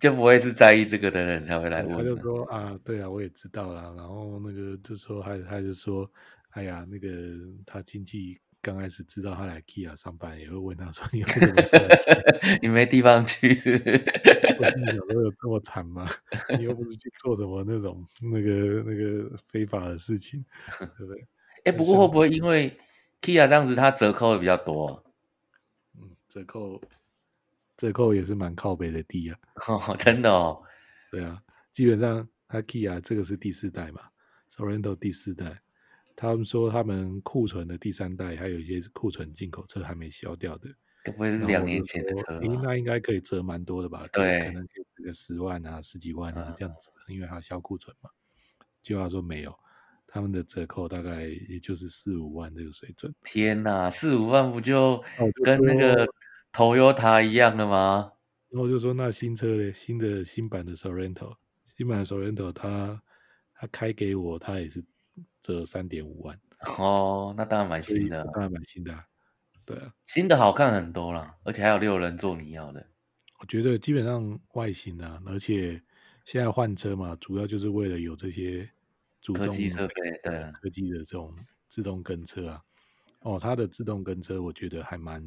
[0.00, 1.96] 就不会是在意这个的人才会来问。
[1.96, 3.82] 他就说啊，对啊，我也知道啦。
[3.96, 6.10] 然后那个就说他他就说，
[6.50, 7.08] 哎呀，那个
[7.66, 8.38] 他亲戚。
[8.60, 11.54] 刚开始知道他来 Kia 上班，也会问他说：“你为什么
[12.60, 14.04] 你没地方去是不是？
[14.58, 16.10] 我心里想说有这么惨吗？
[16.58, 20.44] 你又不是去做什么那种那个那个非法的事情，
[20.98, 21.20] 对不对？”
[21.64, 22.76] 哎、欸，不过会不会因为
[23.22, 25.02] Kia 这样子，它折扣会比较多、啊？
[25.96, 26.82] 嗯，折扣
[27.78, 29.38] 折扣也是蛮靠北的低啊。
[29.66, 30.62] 哦，真的哦。
[31.10, 34.02] 对啊，基本上它 Kia 这个是第四代嘛
[34.50, 35.62] ，Sorento 第四代。
[36.14, 40.68] 他们说他们库存的第三代还有一些库存进口车还没销掉的，
[41.04, 42.40] 这不会是两年前的车？
[42.40, 44.04] 那应该可以折蛮多的吧？
[44.12, 48.10] 对，可能可以折个十万啊、十几万啊这样子，嗯、因为它销库存嘛。
[48.82, 49.54] 就他说没有，
[50.06, 53.14] 他们的折扣大概也就是四五万这个水准。
[53.22, 55.00] 天哪，四五万不就
[55.44, 56.04] 跟那个
[56.52, 58.12] Toyota 一样的吗？
[58.50, 61.36] 然后我就说那新车嘞，新的新版的 Sorento，
[61.76, 63.02] 新版的 Sorento，他
[63.54, 64.84] 他开给我，它也是。
[65.40, 66.38] 折三点五万
[66.78, 69.04] 哦，那当然蛮新的，当然蛮新的，啊，
[69.64, 72.86] 对啊，新的好看很多啦，而且还有六人座你要的。
[73.40, 75.82] 我觉得基本上外形啊，而且
[76.24, 78.68] 现在换车嘛，主要就是为了有这些
[79.22, 81.34] 主动科技设备，对啊，科技的这种
[81.68, 82.62] 自动跟车啊。
[83.20, 85.24] 哦，它的自动跟车我觉得还蛮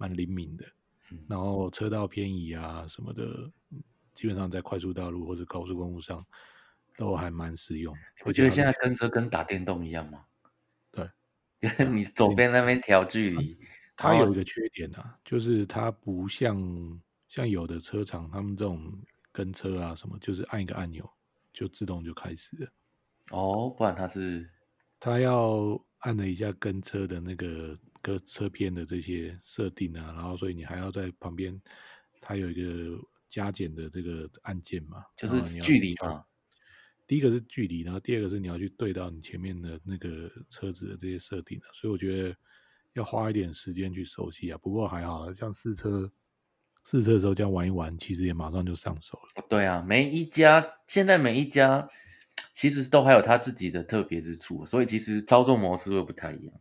[0.00, 0.66] 蛮灵敏的，
[1.12, 3.48] 嗯，然后车道偏移啊什么的，
[4.14, 6.26] 基本上在快速道路或者高速公路上。
[6.96, 7.96] 都还蛮实用，
[8.26, 10.22] 我觉得现在跟车跟打电动一样嘛。
[10.90, 11.08] 对，
[11.88, 13.56] 你左边那边调距离，
[13.96, 18.92] 它有一个缺点啊，就是它不像像有的车厂，他们这种
[19.32, 21.08] 跟车啊什么，就是按一个按钮
[21.54, 22.70] 就自动就开始了。
[23.30, 24.50] 哦，不然它是
[25.00, 31.60] 它要按了一下跟车的那个跟车片的这些设定啊，然后所以你还要在旁边，
[32.20, 32.96] 它有一个
[33.28, 36.22] 加减的这个按键嘛，就是距离嘛。
[37.06, 42.36] 第一个是距离，然后第二个是你要去对到你前面的那个车子的这些设定，所以我觉得
[42.92, 44.58] 要花一点时间去熟悉啊。
[44.58, 46.08] 不过还好，像试车
[46.84, 49.44] 试车的时候这样玩一玩，其实也马上就上手了。
[49.48, 51.88] 对啊，每一家现在每一家
[52.54, 56.54] 其实都还有它自己的特别之处，所以其实操作模式会不太一样。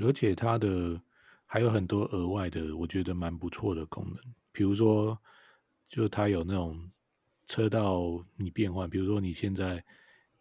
[0.00, 1.00] 而且它的
[1.46, 4.16] 还有很多额外的，我觉得蛮不错的功能。
[4.52, 5.18] 比如说，
[5.88, 6.90] 就它有那种
[7.46, 9.84] 车道你变换，比如说你现在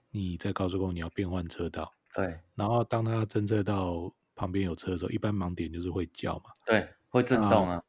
[0.09, 7.83] 你在高速公路你要变换车道，对，然后当它侦测到旁边有车的时候，一般盲点就是会叫嘛，对，会震动啊。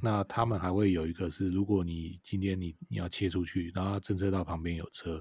[0.00, 5.20] 那他们还会有一个是，如果你今天你你要切出去，然后它侦测到旁边有车，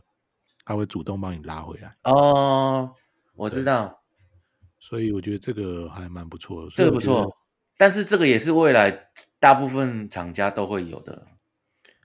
[0.67, 1.95] 它会主动帮你拉回来。
[2.03, 2.93] 哦，
[3.35, 4.03] 我知道。
[4.81, 6.71] 所以我觉得这个还蛮不错的。
[6.71, 7.33] 这个不错，
[7.77, 9.09] 但是这个也是未来
[9.39, 11.25] 大部分厂家都会有的。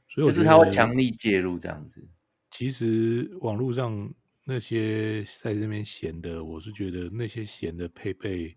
[0.06, 2.08] 所以我就是他会强力介入这样子。
[2.52, 4.08] 其实网络上
[4.44, 8.56] 那些在这边闲的，我是觉得那些闲的配备，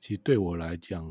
[0.00, 1.04] 其实对我来讲。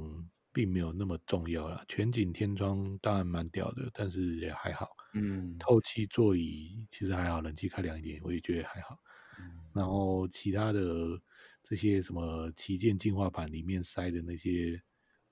[0.54, 4.88] 并没有那么重要啦，全景天窗当然蛮屌的，但是也还好。
[5.14, 9.00] 嗯，透气座椅其实还好，冷气开凉一点，我也觉得还好。
[9.40, 11.20] 嗯，然后其他的
[11.64, 14.80] 这些什么旗舰进化版里面塞的那些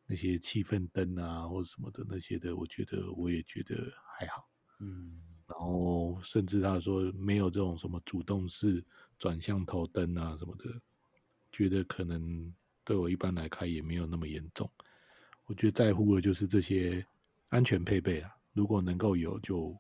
[0.08, 3.76] 那些气氛灯啊，或者什么的那些的，我觉得我也觉得
[4.18, 4.50] 还好。
[4.80, 8.84] 嗯，然后甚至他说没有这种什么主动式
[9.20, 10.82] 转向头灯啊什么的，
[11.52, 12.52] 觉得可能
[12.84, 14.68] 对我一般来开也没有那么严重。
[15.46, 17.06] 我觉得在乎的就是这些
[17.50, 19.78] 安全配备啊，如果能够有就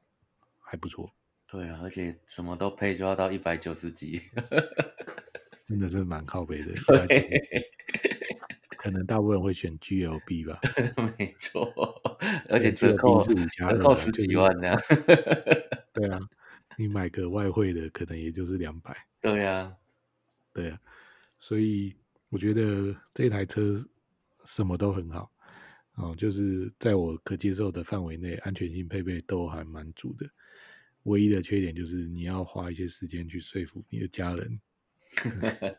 [0.59, 1.09] 还不错。
[1.49, 4.22] 对啊，而且什么都配就要到一百九十几，
[5.68, 6.74] 真的是蛮靠北的。
[8.78, 10.59] 可能大部分人会选 GLB 吧。
[11.20, 11.72] 没错，
[12.49, 14.80] 而且折扣是五折扣十几万这样。
[15.93, 16.20] 对啊，
[16.78, 18.95] 你买个外汇的可能也就是两百。
[19.22, 19.72] 对啊，
[20.51, 20.80] 对啊，
[21.38, 21.95] 所以
[22.30, 23.86] 我觉得这台车
[24.45, 25.32] 什么都很好。
[25.96, 30.26] 哦，就是在我可接受的范围内，安全性配备都还蛮足的。
[31.04, 34.62] 唯一的缺点就是你要花一些时间去说服你的家人。
[35.62, 35.76] 哎、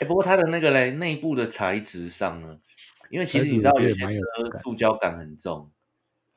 [0.00, 2.58] 欸，不过它的那个嘞，内部的材质上呢，
[3.10, 4.20] 因为其实你知道有些车
[4.62, 5.70] 塑胶感很重，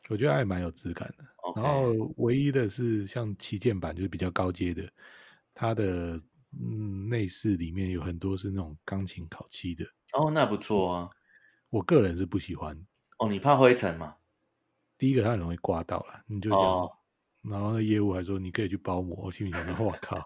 [0.10, 1.24] 我觉得还蛮有质感的。
[1.56, 4.88] 然后唯一的是像旗舰版就是比较高阶的，
[5.54, 6.22] 它的
[6.60, 9.86] 嗯内饰里面有很多是那种钢琴烤漆的。
[10.14, 11.10] 哦，那不错啊。
[11.70, 12.78] 我个人是不喜欢。
[13.24, 14.16] 哦，你怕灰尘吗？
[14.98, 16.66] 第一个，它很容易刮到了，你就这样。
[16.66, 16.92] 哦、
[17.42, 20.22] 然后那业务还说你可以去包膜，我心里想说：“我靠，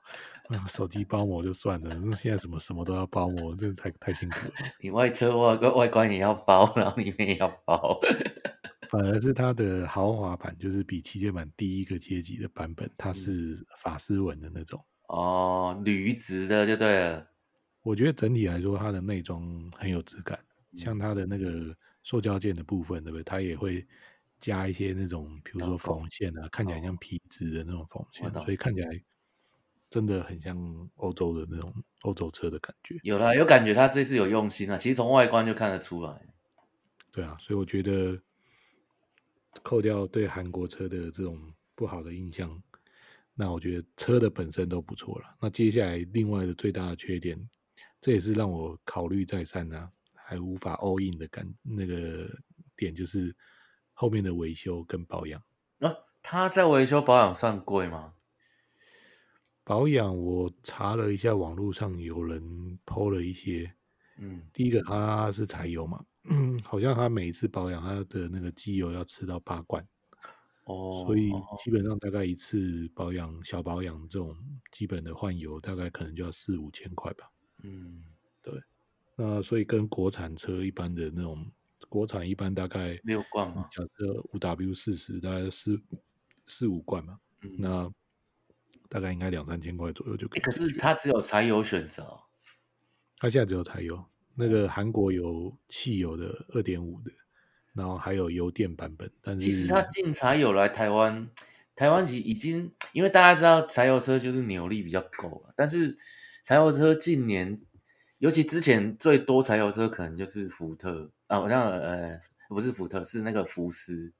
[0.67, 4.53] 手机包膜就算了，那现在什么什么都要包膜，真的太太辛苦了。
[4.81, 7.99] ”你外车外外观也要包，然后里面也要包。
[8.91, 14.83] 反而是它的豪华版，就是比旗舰版第一个阶级的版本，它是法丝纹的那种。
[15.07, 17.27] 哦，铝质的就对了。
[17.81, 19.43] 我觉得整体来说，它的内装
[19.75, 20.37] 很有质感，
[20.73, 21.75] 嗯、像它的那个。
[22.07, 23.23] 塑胶件的部分，对不对？
[23.23, 23.85] 它也会
[24.39, 29.03] 加一些那种，比如说缝线啊，哦、看起来像皮质的那种缝线，哦、所以看起来
[29.89, 30.57] 真的很像
[30.95, 32.97] 欧洲的那种欧洲车的感觉。
[33.03, 34.77] 有啦，有感觉，它这次有用心啊。
[34.77, 36.25] 其实从外观就看得出来。
[37.11, 38.17] 对啊，所以我觉得
[39.61, 41.37] 扣掉对韩国车的这种
[41.75, 42.63] 不好的印象，
[43.33, 45.35] 那我觉得车的本身都不错了。
[45.41, 47.37] 那接下来另外的最大的缺点，
[47.99, 49.91] 这也是让我考虑再三啊。
[50.27, 52.29] 还无法 all in 的感那个
[52.75, 53.33] 点，就是
[53.93, 55.41] 后面的维修跟保养。
[55.77, 58.15] 那、啊、他在维修保养算贵吗？
[59.63, 63.73] 保养我查了一下，网络上有人 po 了一些。
[64.17, 69.81] 嗯，第一个它是柴油嘛，嗯， 好像他每一次保养它的那个机油要吃到八罐。
[70.65, 71.31] 哦，所以
[71.63, 74.35] 基本上大概一次保养小保养这种
[74.73, 77.31] 基本的换油，大概可能就要四五千块吧。
[77.63, 78.16] 嗯，对。
[79.19, 81.43] 那所以跟国产车一般的那种，
[81.89, 85.81] 国产一般大概六罐嘛，假设五 W 四十大概四
[86.45, 87.91] 四五罐嘛，嗯、那
[88.87, 90.43] 大概应该两三千块左右就可以、欸。
[90.43, 92.19] 可是它只有柴油选择，
[93.17, 94.05] 它现在只有柴油，
[94.35, 97.11] 那个韩国有汽油的二点五的，
[97.73, 99.11] 然后还有油电版本。
[99.23, 101.27] 但是其实它进柴油来台湾，
[101.75, 105.97] 台湾已经因为大家知道柴油车就是扭力比较够了，但是
[106.43, 107.59] 柴油车近年。
[108.19, 114.11] 尤其之前最多柴油车可能就是福特啊，好像呃不是福特，是那个福斯。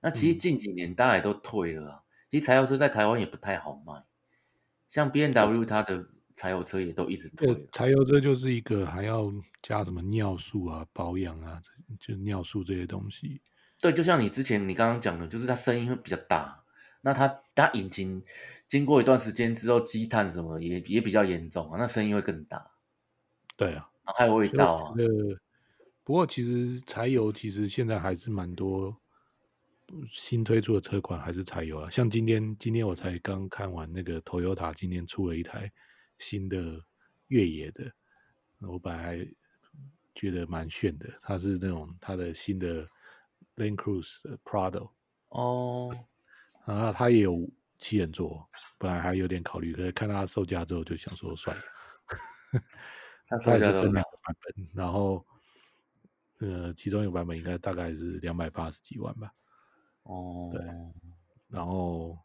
[0.00, 1.96] 那其实近几年大家也都退了啊。
[1.96, 4.04] 嗯、其实柴油车在台湾也不太好卖，
[4.88, 7.60] 像 BMW 它的柴油车也都一直退了。
[7.72, 9.32] 柴油车就是一个还要
[9.62, 11.60] 加什么尿素啊、保养啊，
[11.98, 13.40] 就尿素这些东西。
[13.80, 16.62] 对，就像你之前你刚刚讲的，就是它声音会比较大。
[17.00, 18.22] 那它它引擎
[18.66, 22.72] 经过一段时间之后积碳什么也也比较严重啊，那声音会更大。
[23.58, 24.94] 对啊，还有味道啊。
[24.96, 25.04] 呃，
[26.04, 28.96] 不过其实柴油其实现在还是蛮多
[30.12, 31.90] 新推出的车款还是柴油啊。
[31.90, 35.70] 像今天今天我才刚看完那个 Toyota 今天出了一台
[36.18, 36.80] 新的
[37.26, 37.92] 越野的，
[38.60, 39.26] 我本来
[40.14, 42.88] 觉得蛮炫的，它是那种它的新的
[43.56, 44.90] Land Cruiser 的 Prado
[45.30, 45.90] 哦，
[46.64, 48.48] 然后它也有七人座，
[48.78, 51.62] 本来还有点考虑，可是看它售价之后就想说算了。
[53.28, 55.24] 它也是分两个版本，然后
[56.40, 59.32] 呃，其中一个版本应该大概是两百八十几万吧。
[60.04, 60.60] 哦，对，
[61.48, 62.18] 然后。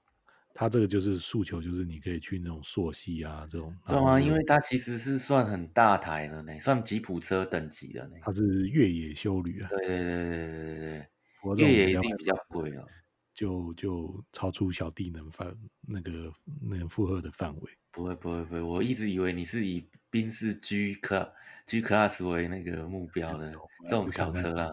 [0.56, 3.76] 它这个就是诉求，就是你可以去那种硕系啊这种。
[3.88, 8.18] 对啊，因为它其实是算很大台了呢，算吉普车等级的呢。
[8.22, 9.70] 它是越野修旅啊。
[9.70, 11.08] 对对对对对对
[11.56, 11.66] 对。
[11.66, 12.86] 越野一定比较贵啊。
[13.34, 16.32] 就就超出小弟能范那个
[16.62, 17.72] 能负荷的范围。
[17.92, 21.30] 不会不会不会，我一直以为你是以宾士 G Class
[21.66, 23.52] G Class 为那个目标的
[23.84, 24.70] 这种小车啊。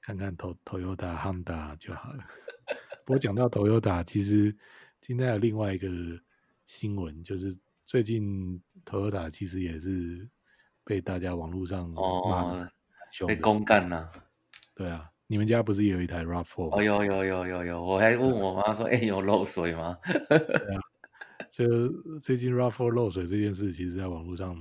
[0.00, 2.24] 看看 Toyota Honda 就好了。
[3.04, 4.56] 不过讲到 Toyota，其实。
[5.06, 5.86] 今天还有另外一个
[6.66, 7.54] 新闻，就是
[7.84, 10.26] 最近 Toyota 其实也是
[10.82, 12.66] 被大家网络上骂
[13.12, 14.10] 凶，被公干了。
[14.74, 16.76] 对啊，你们家不是有一台 RAV4 吗？
[16.76, 19.96] 哦，有有有有有，我还问我妈说：“哎、欸，有漏水吗？”
[20.28, 20.36] 对
[20.76, 20.80] 啊，
[21.50, 24.56] 就最近 RAV4 漏水这件事，其实在网络上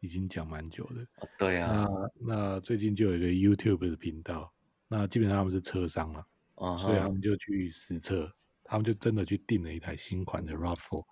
[0.00, 1.02] 已经讲蛮久的。
[1.20, 1.86] 哦、对啊，
[2.20, 4.52] 那那最近就有一个 YouTube 的频道，
[4.88, 6.26] 那基本上他们是车商了，
[6.56, 8.30] 哦、所以他们就去实测。
[8.66, 11.04] 他们就真的去订了一台新款的 RAV4，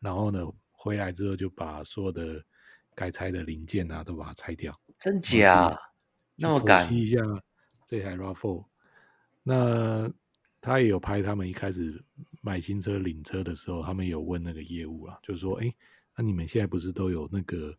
[0.00, 0.40] 然后呢，
[0.72, 2.42] 回来之后就把所有的
[2.94, 4.72] 该拆的零件啊都把它拆掉。
[4.98, 5.78] 真假？
[6.36, 6.86] 那么敢？
[6.86, 7.18] 剖析一下
[7.86, 8.64] 这台 RAV4。
[9.42, 10.12] 那
[10.60, 12.04] 他也有拍他们一开始
[12.42, 15.72] 买新车领车的时候，他们有问那个业务啊，就是说，哎，
[16.14, 17.74] 那你们现在不是都有那个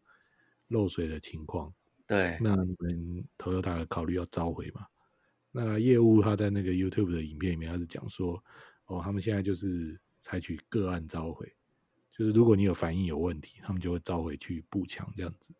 [0.70, 1.72] 漏水的情况？
[2.08, 2.38] 对。
[2.41, 4.88] 那你们 Toyota 考虑要召回嘛？
[5.51, 8.43] 那业务他在那个 YouTube 的影片里面，他是讲说。
[8.89, 11.45] 哦，他们现在就是采取个案召回，
[12.10, 15.53] 就是如果你有反应有问题，他们就会召回去补强这样子。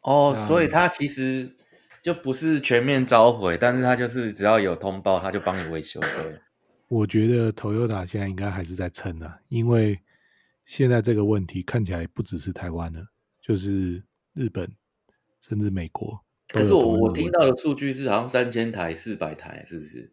[0.00, 1.56] 哦，所以他其实
[2.02, 6.00] 就不是全面召回，但是他就是只要有通报，他就帮你维修。
[6.00, 6.40] 对，
[6.88, 9.98] 我觉得 Toyota 现在应该还是在撑啊，因为
[10.64, 13.04] 现在这个问题看起来不只是台湾了，
[13.42, 14.02] 就是
[14.34, 14.70] 日本
[15.40, 16.18] 甚至美国。
[16.48, 20.12] 可是我我听到的数据是好像三千台、四百台，是不是？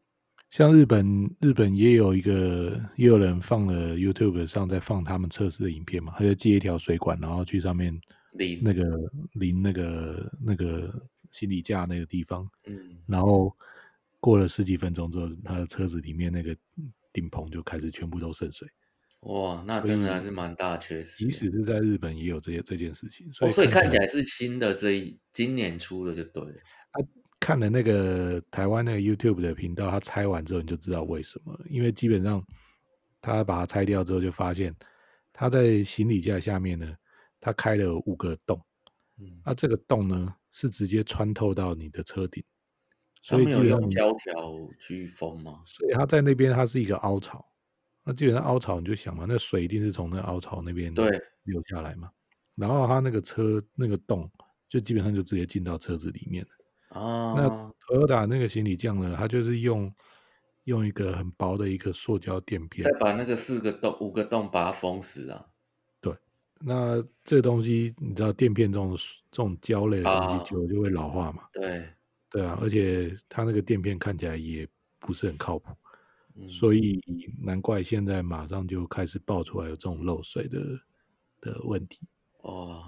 [0.51, 7.97] 像日本，日本也有一个，也有人放了 YouTube 上在放他们测试的影片嘛，他就接一条水管，然后去上面
[8.33, 8.83] 淋那个
[9.33, 10.93] 淋那个那个
[11.35, 13.53] 行李架那个地方，嗯，然后
[14.21, 16.55] 过了十几分钟之后，他的车子里面那个
[17.11, 18.65] 顶棚就开始全部都渗水。
[19.21, 21.25] 哇，那真的还是蛮大缺失。
[21.25, 26.53] 即使是在日本也有这些这件事情，所以、哦、所以看起来是新的这一今年出的就对了。
[26.91, 27.03] 啊
[27.37, 32.43] 看了那个台湾那个 YouTube 的频道，他拆完之后你就知道为什么，因为基本上
[33.21, 34.73] 他把它拆掉之后，就发现
[35.31, 36.95] 他在行李架下面呢，
[37.39, 38.59] 他开了五个洞，
[39.19, 42.41] 嗯，那这个洞呢是直接穿透到你的车顶，
[43.21, 45.61] 所以基本上胶条去封吗？
[45.65, 47.45] 所以它在那边它是一个凹槽，
[48.05, 51.11] 那基本上凹槽你就想嘛，那水一定是从那凹槽那边对
[51.43, 52.09] 流下来嘛，
[52.55, 54.31] 然后它那个车那个洞
[54.69, 57.01] 就基本上就直接进到车子里面了。
[57.01, 57.49] 啊，那
[57.93, 59.13] Toyota 那个行李架呢？
[59.17, 59.93] 它就是用
[60.63, 65.47] 用一个很薄的一个塑胶垫片，再把那个四个洞、五个洞把它封死啊。
[66.59, 68.95] 对，那这东西你知道垫片这种
[69.31, 71.43] 这种胶类的东西久了就会老化嘛？
[71.43, 71.89] 啊、对，
[72.29, 74.67] 对啊，而且它那个垫片看起来也
[74.99, 75.71] 不是很靠谱，
[76.35, 77.01] 嗯、所以
[77.41, 80.59] 难怪现在马上就开始爆出来有这种漏水的
[81.41, 82.07] 的问题。
[82.41, 82.83] 哦，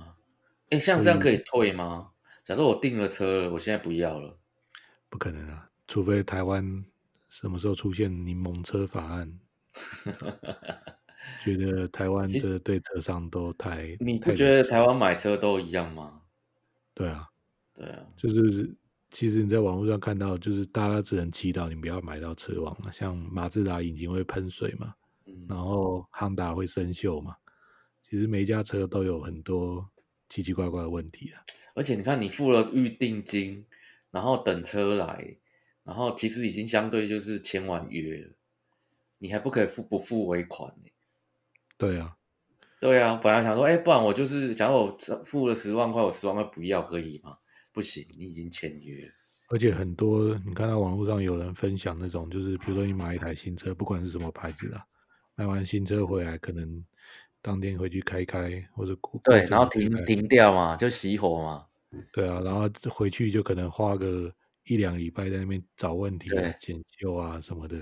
[0.70, 2.12] 哎，像这样可以退吗？
[2.44, 4.38] 假设我订了车了，我现在不要了，
[5.10, 5.70] 不可能啊！
[5.88, 6.86] 除非台湾
[7.30, 9.40] 什么时候出现柠檬车法案，
[11.40, 13.96] 觉得台湾这对车商都太……
[14.00, 16.22] 你不觉得台湾买车都一样吗？
[16.94, 17.28] 对啊，
[17.74, 18.76] 对啊，就是
[19.10, 24.94] 其实你在网络上看到，就是大家只能祈祷你不要买到车王嘛，像马自达引擎会喷水嘛，
[25.26, 27.36] 嗯、然后汉达会生锈嘛，
[28.02, 29.88] 其实每一家车都有很多
[30.28, 31.42] 奇奇怪怪的问题啊。
[31.76, 33.64] 而且你看，你付了预定金，
[34.10, 35.38] 然后等车来，
[35.84, 38.34] 然后其实已经相对就是签完约了，
[39.20, 40.90] 你还不可以付不付尾款呢？
[41.78, 42.16] 对啊，
[42.80, 47.38] 对啊，本来想说，哎，不然我就是，假如我付了十万块，我十万块不要可以吗？
[47.72, 49.12] 不行，你已经签约了。
[49.50, 54.82] 而且很多，你看到网络上有人分享那种，就是比如说你买一台新车，不管是什么牌子的，
[55.36, 56.84] 买完新车回来可能。
[57.40, 61.66] 当天回去开开，或者对，然后停停掉嘛，就熄火嘛。
[62.12, 64.30] 对啊，然后回去就可能花个
[64.66, 67.78] 一两礼拜在那边找问题、检修啊什么的。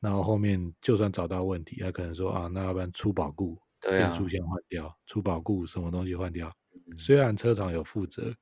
[0.00, 6.50] 然后后面就算找到问题，他可能说啊，那要不然出保固，变速箱换掉，出保固什么东西换掉。
[6.96, 8.34] 虽然车厂有负责，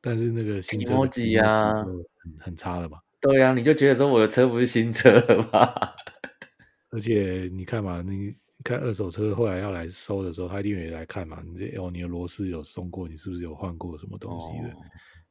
[0.00, 2.98] 但是那个新车的 Kimoji 啊，很很差了嘛。
[3.20, 5.94] 对啊，你就觉得说我的车不是新车了吧？
[6.90, 8.34] 而且你看嘛，你
[8.64, 11.42] 看二手车后来要来收的时候，他一定也来看嘛。
[11.46, 14.74] 你这哦，你的螺丝有松过，你是不是有换过什么东西的？
[14.74, 14.82] 哦、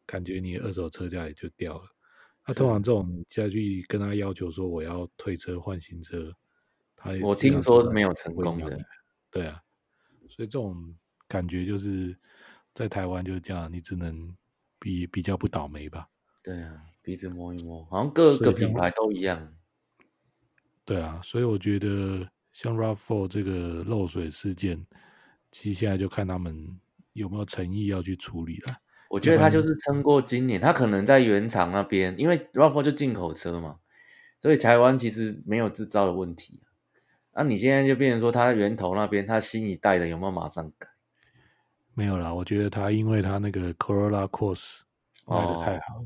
[0.06, 1.84] 感觉你的二手车价也就掉了。
[2.50, 6.34] 他通常这种家具跟他要求说我要退车换新车，
[6.96, 8.76] 他我听说没有成功的。
[9.30, 9.62] 对啊，
[10.28, 10.96] 所以这种
[11.28, 12.18] 感觉就是
[12.74, 14.36] 在台湾就是这样，你只能
[14.80, 16.10] 比比较不倒霉吧。
[16.42, 19.56] 对啊，鼻子摸一摸，好像各个品牌都一样。
[20.84, 24.84] 对啊，所以我觉得像 RAV4 这个漏水事件，
[25.52, 26.68] 其实现在就看他们
[27.14, 28.74] 有没有诚意要去处理了。
[29.10, 33.80] 我觉得他就是撑过今年，他可能在原厂那边，因为 RAV4 就进口车嘛，
[34.42, 36.62] 所以台湾其实没有制造的问题。
[37.34, 40.88] 那、啊、你现在就变成说，他源头那边，他新一代的有没有马上改？
[41.94, 44.80] 没有啦，我觉得他因为他那个 Corolla Cross
[45.26, 46.06] 卖的太好了，哦、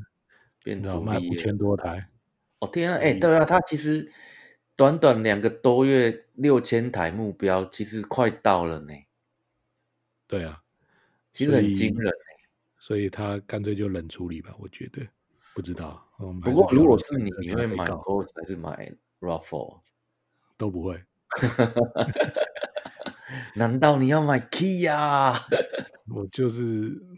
[0.64, 2.08] 变成卖五千多台。
[2.58, 4.10] 哦天啊，哎、欸，对啊，他其实。
[4.76, 8.92] 短短两个多月，六千台目标其实快到了呢。
[10.26, 10.64] 对啊，
[11.30, 12.12] 其实很惊人。
[12.84, 15.00] 所以他干脆就冷处理吧，我觉得。
[15.54, 16.06] 不知道。
[16.42, 19.80] 不过如果是你，你会买 Corsa 还是买 RAV4？
[20.58, 21.02] 都不会。
[23.56, 25.34] 难道你要买 Kia？
[26.14, 26.60] 我就是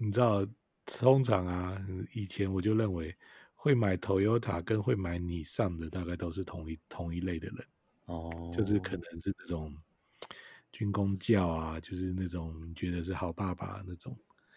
[0.00, 0.46] 你知道，
[0.84, 1.76] 通常啊，
[2.14, 3.16] 以前我就认为。
[3.58, 7.66] 会买 Toyota 跟会买 Nissan 的大概都是同一同一类的人
[8.04, 8.56] 哦，oh.
[8.56, 9.74] 就是可能是那种
[10.70, 14.16] 军公教啊，就是那种觉得是好爸爸那种，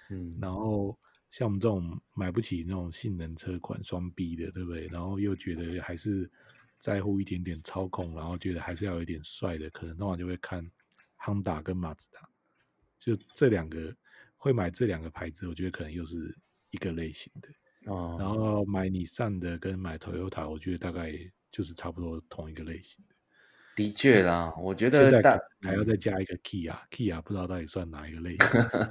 [0.09, 0.97] 嗯，然后
[1.31, 4.87] 像我们这种买不起那种性能车款双 B 的，对不对？
[4.87, 6.29] 然后又觉得还是
[6.79, 10.69] 在乎一点点操控，然后觉得还是要有一点帅的，可能通常就会看
[11.19, 12.27] Honda 跟马自达，
[12.99, 13.95] 就这两个
[14.35, 16.35] 会买这两个牌子，我觉得可能又是
[16.71, 17.49] 一个类型的。
[17.85, 21.13] 哦，然后买尼桑的跟买 Toyota，我觉得大概
[21.51, 23.15] 就是差不多同一个类型的。
[23.79, 28.35] 的确啦，我觉得现在还要再加一个 key key 啊不知道到底算哪一个类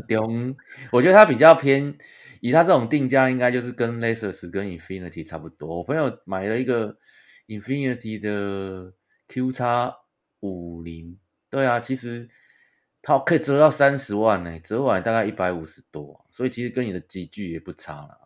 [0.08, 0.56] 型。
[0.90, 1.94] 我觉得它比较偏，
[2.40, 5.76] 以它这种定价，应该就是跟 Lexus 跟 Infinity 差不多。
[5.76, 6.96] 我朋友买了一个
[7.48, 8.94] Infinity 的
[9.28, 9.94] QX
[10.40, 11.18] 五零，
[11.50, 12.30] 对啊，其实
[13.02, 18.18] 它可以折到三十万呢，折完大概一百五十多，所以其实跟你的级距也不差啦。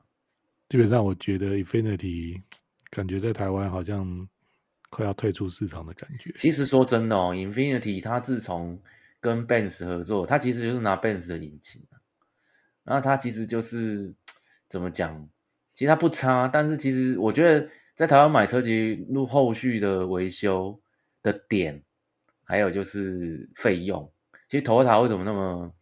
[0.69, 2.41] 基本上，我觉得 Infinity
[2.89, 4.29] 感觉在台湾好像
[4.93, 6.31] 快要退出市场的感觉。
[6.37, 8.79] 其实说真的哦，Infinity 它自从
[9.21, 11.83] 跟 Benz 合作，它其实就是拿 Benz 的引擎，
[12.85, 14.15] 然后它其实就是
[14.69, 15.27] 怎么讲？
[15.73, 20.79] 其实它不差，但是其实我觉得在台湾买车，其实入后续的维修
[21.23, 21.83] 的点，
[22.45, 24.13] 还有就是费用，
[24.51, 25.75] 其实 Toyota 为什么那么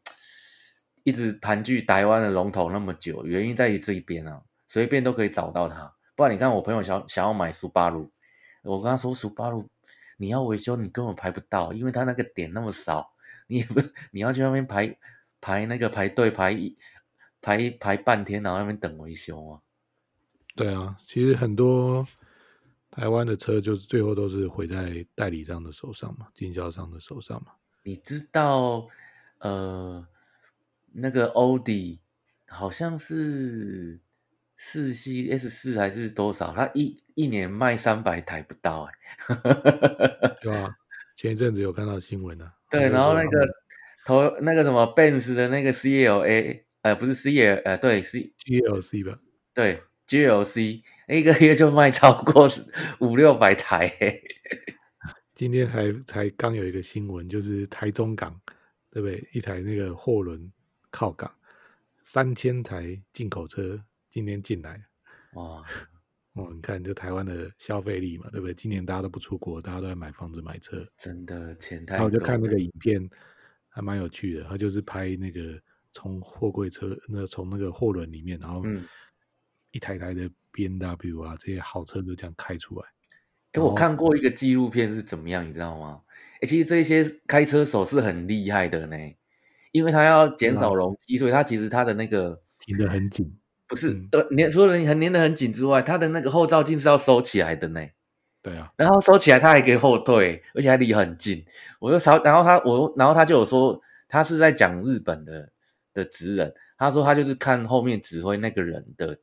[1.02, 3.26] 一直盘踞台湾的龙头那么久？
[3.26, 4.40] 原因在于这一边啊。
[4.68, 8.08] 随便都可以找到它，不然你看我朋友想想要买 Subaru，
[8.62, 9.66] 我跟他说 Subaru
[10.16, 13.12] 你要维修你根本排不到，因为他那个点那么少，
[13.46, 13.80] 你也不
[14.12, 14.98] 你要去那边排
[15.40, 16.58] 排那个排队排
[17.40, 19.60] 排排半天，然后那边等维修啊。
[20.54, 22.06] 对啊，其实很多
[22.90, 27.52] 台湾的车就是最后都是毁在代理商的手上嘛，经销商的手上嘛。
[27.82, 28.88] 你知道
[29.38, 30.06] 呃
[30.92, 32.00] 那个欧迪
[32.46, 34.00] 好像是。
[34.62, 36.52] 四系 S 四还是多少？
[36.52, 38.92] 它一一年卖三百台不到哎、
[39.34, 40.74] 欸，对啊，
[41.14, 42.54] 前一阵子有看到新闻啊。
[42.70, 43.46] 对，然后那个
[44.06, 49.18] 头那个什么 Benz 的那个 CLA，呃，不是 CL，呃，对，C GLC 吧？
[49.52, 52.48] 对，GLC 一个月就卖超过
[53.00, 54.22] 五六百台、欸。
[55.34, 58.40] 今天还才刚有一个新闻，就是台中港，
[58.90, 59.28] 对不对？
[59.32, 60.50] 一台那个货轮
[60.90, 61.30] 靠港，
[62.02, 63.78] 三千台进口车。
[64.10, 64.82] 今天进来，
[65.34, 65.62] 哇，
[66.34, 68.54] 哦，你看，就台湾的消费力嘛，对不对？
[68.54, 71.98] 今年大家都不出国，大家都在买房子、买车，真的钱太多。
[71.98, 73.10] 然后我就看那个影片，
[73.68, 74.44] 还蛮有趣的。
[74.44, 75.60] 他就是拍那个
[75.90, 78.62] 从货柜车，那从那个货轮里面，然后
[79.72, 82.86] 一台台的 B N W 啊，这些好车就这样开出来。
[83.52, 86.00] 哎，我看过一个纪录片是怎么样，你知道吗？
[86.40, 88.96] 哎，其实这些开车手是很厉害的呢，
[89.72, 93.36] 因为他要减少容积，所以他其实他的那个停得很紧。
[93.70, 97.80] 不是，对，粘除了很粘得很紧之外，它的那个后照镜是要收起来的呢。
[98.42, 101.44] 对啊，然后收起来，它还可以后退，而且还离很近。
[101.78, 105.52] 我就朝，然后他，我，然后他就有说，他是在讲日本的
[105.92, 109.16] 的职人，他说他就是看后面指挥那个人的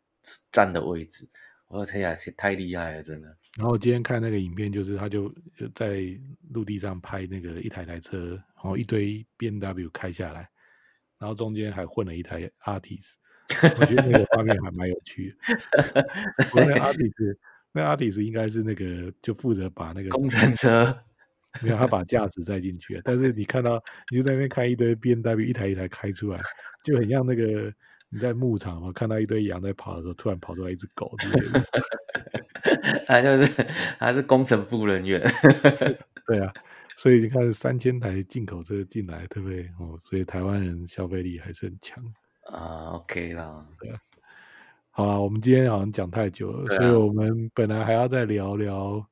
[0.52, 1.28] 站的位置。
[1.68, 3.28] 我说天呀，太厉害了，真的。
[3.58, 5.34] 然后我今天看那个影片，就是他就
[5.76, 6.02] 在
[6.54, 10.48] 陆地上拍那个一台台车，然后一堆 B N W 开下来，
[11.18, 13.16] 然后中间还混了一台 Altis。
[13.80, 15.36] 我觉得那个画面还蛮有趣
[15.94, 16.08] 的。
[16.54, 17.40] 我那阿迪斯，
[17.72, 20.98] 那阿迪斯应该是那个就负责把那个工程车，
[21.62, 23.82] 没有他把驾驶载进去，但是你看到
[24.12, 26.40] 你就在那边看一堆 B N W 一台一台开出来，
[26.84, 27.74] 就很像那个
[28.10, 31.64] 你在牧场嘛，看到一堆羊在跑的时候，突然跑出来一只狗之类的。
[33.08, 33.66] 他就是
[33.98, 35.22] 他是工程部人员，
[36.28, 36.54] 对啊。
[36.98, 39.70] 所以你看，三千台进口车进来，对不对？
[39.80, 42.04] 哦，所以台湾人消费力还是很强
[42.52, 42.92] 啊。
[42.94, 44.00] OK 啦，对啊。
[44.92, 49.06] 好啦，我们今天好像讲太久了，啊、所以我们本来还要再聊聊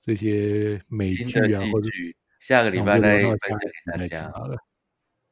[0.00, 1.88] 这些美剧啊，或者
[2.38, 3.58] 下个礼拜再分享
[3.98, 4.30] 给大家。
[4.32, 4.56] 好了，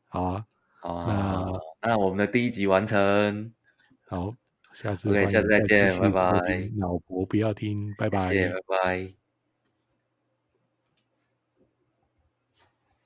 [0.09, 0.45] 好啊，
[0.81, 1.61] 好啊。
[1.81, 3.53] 那那我们的第一集完成，
[4.09, 4.35] 好，
[4.73, 6.71] 下次 OK，下次再见，拜拜。
[6.79, 9.20] 老婆不要听，拜拜，谢谢拜拜。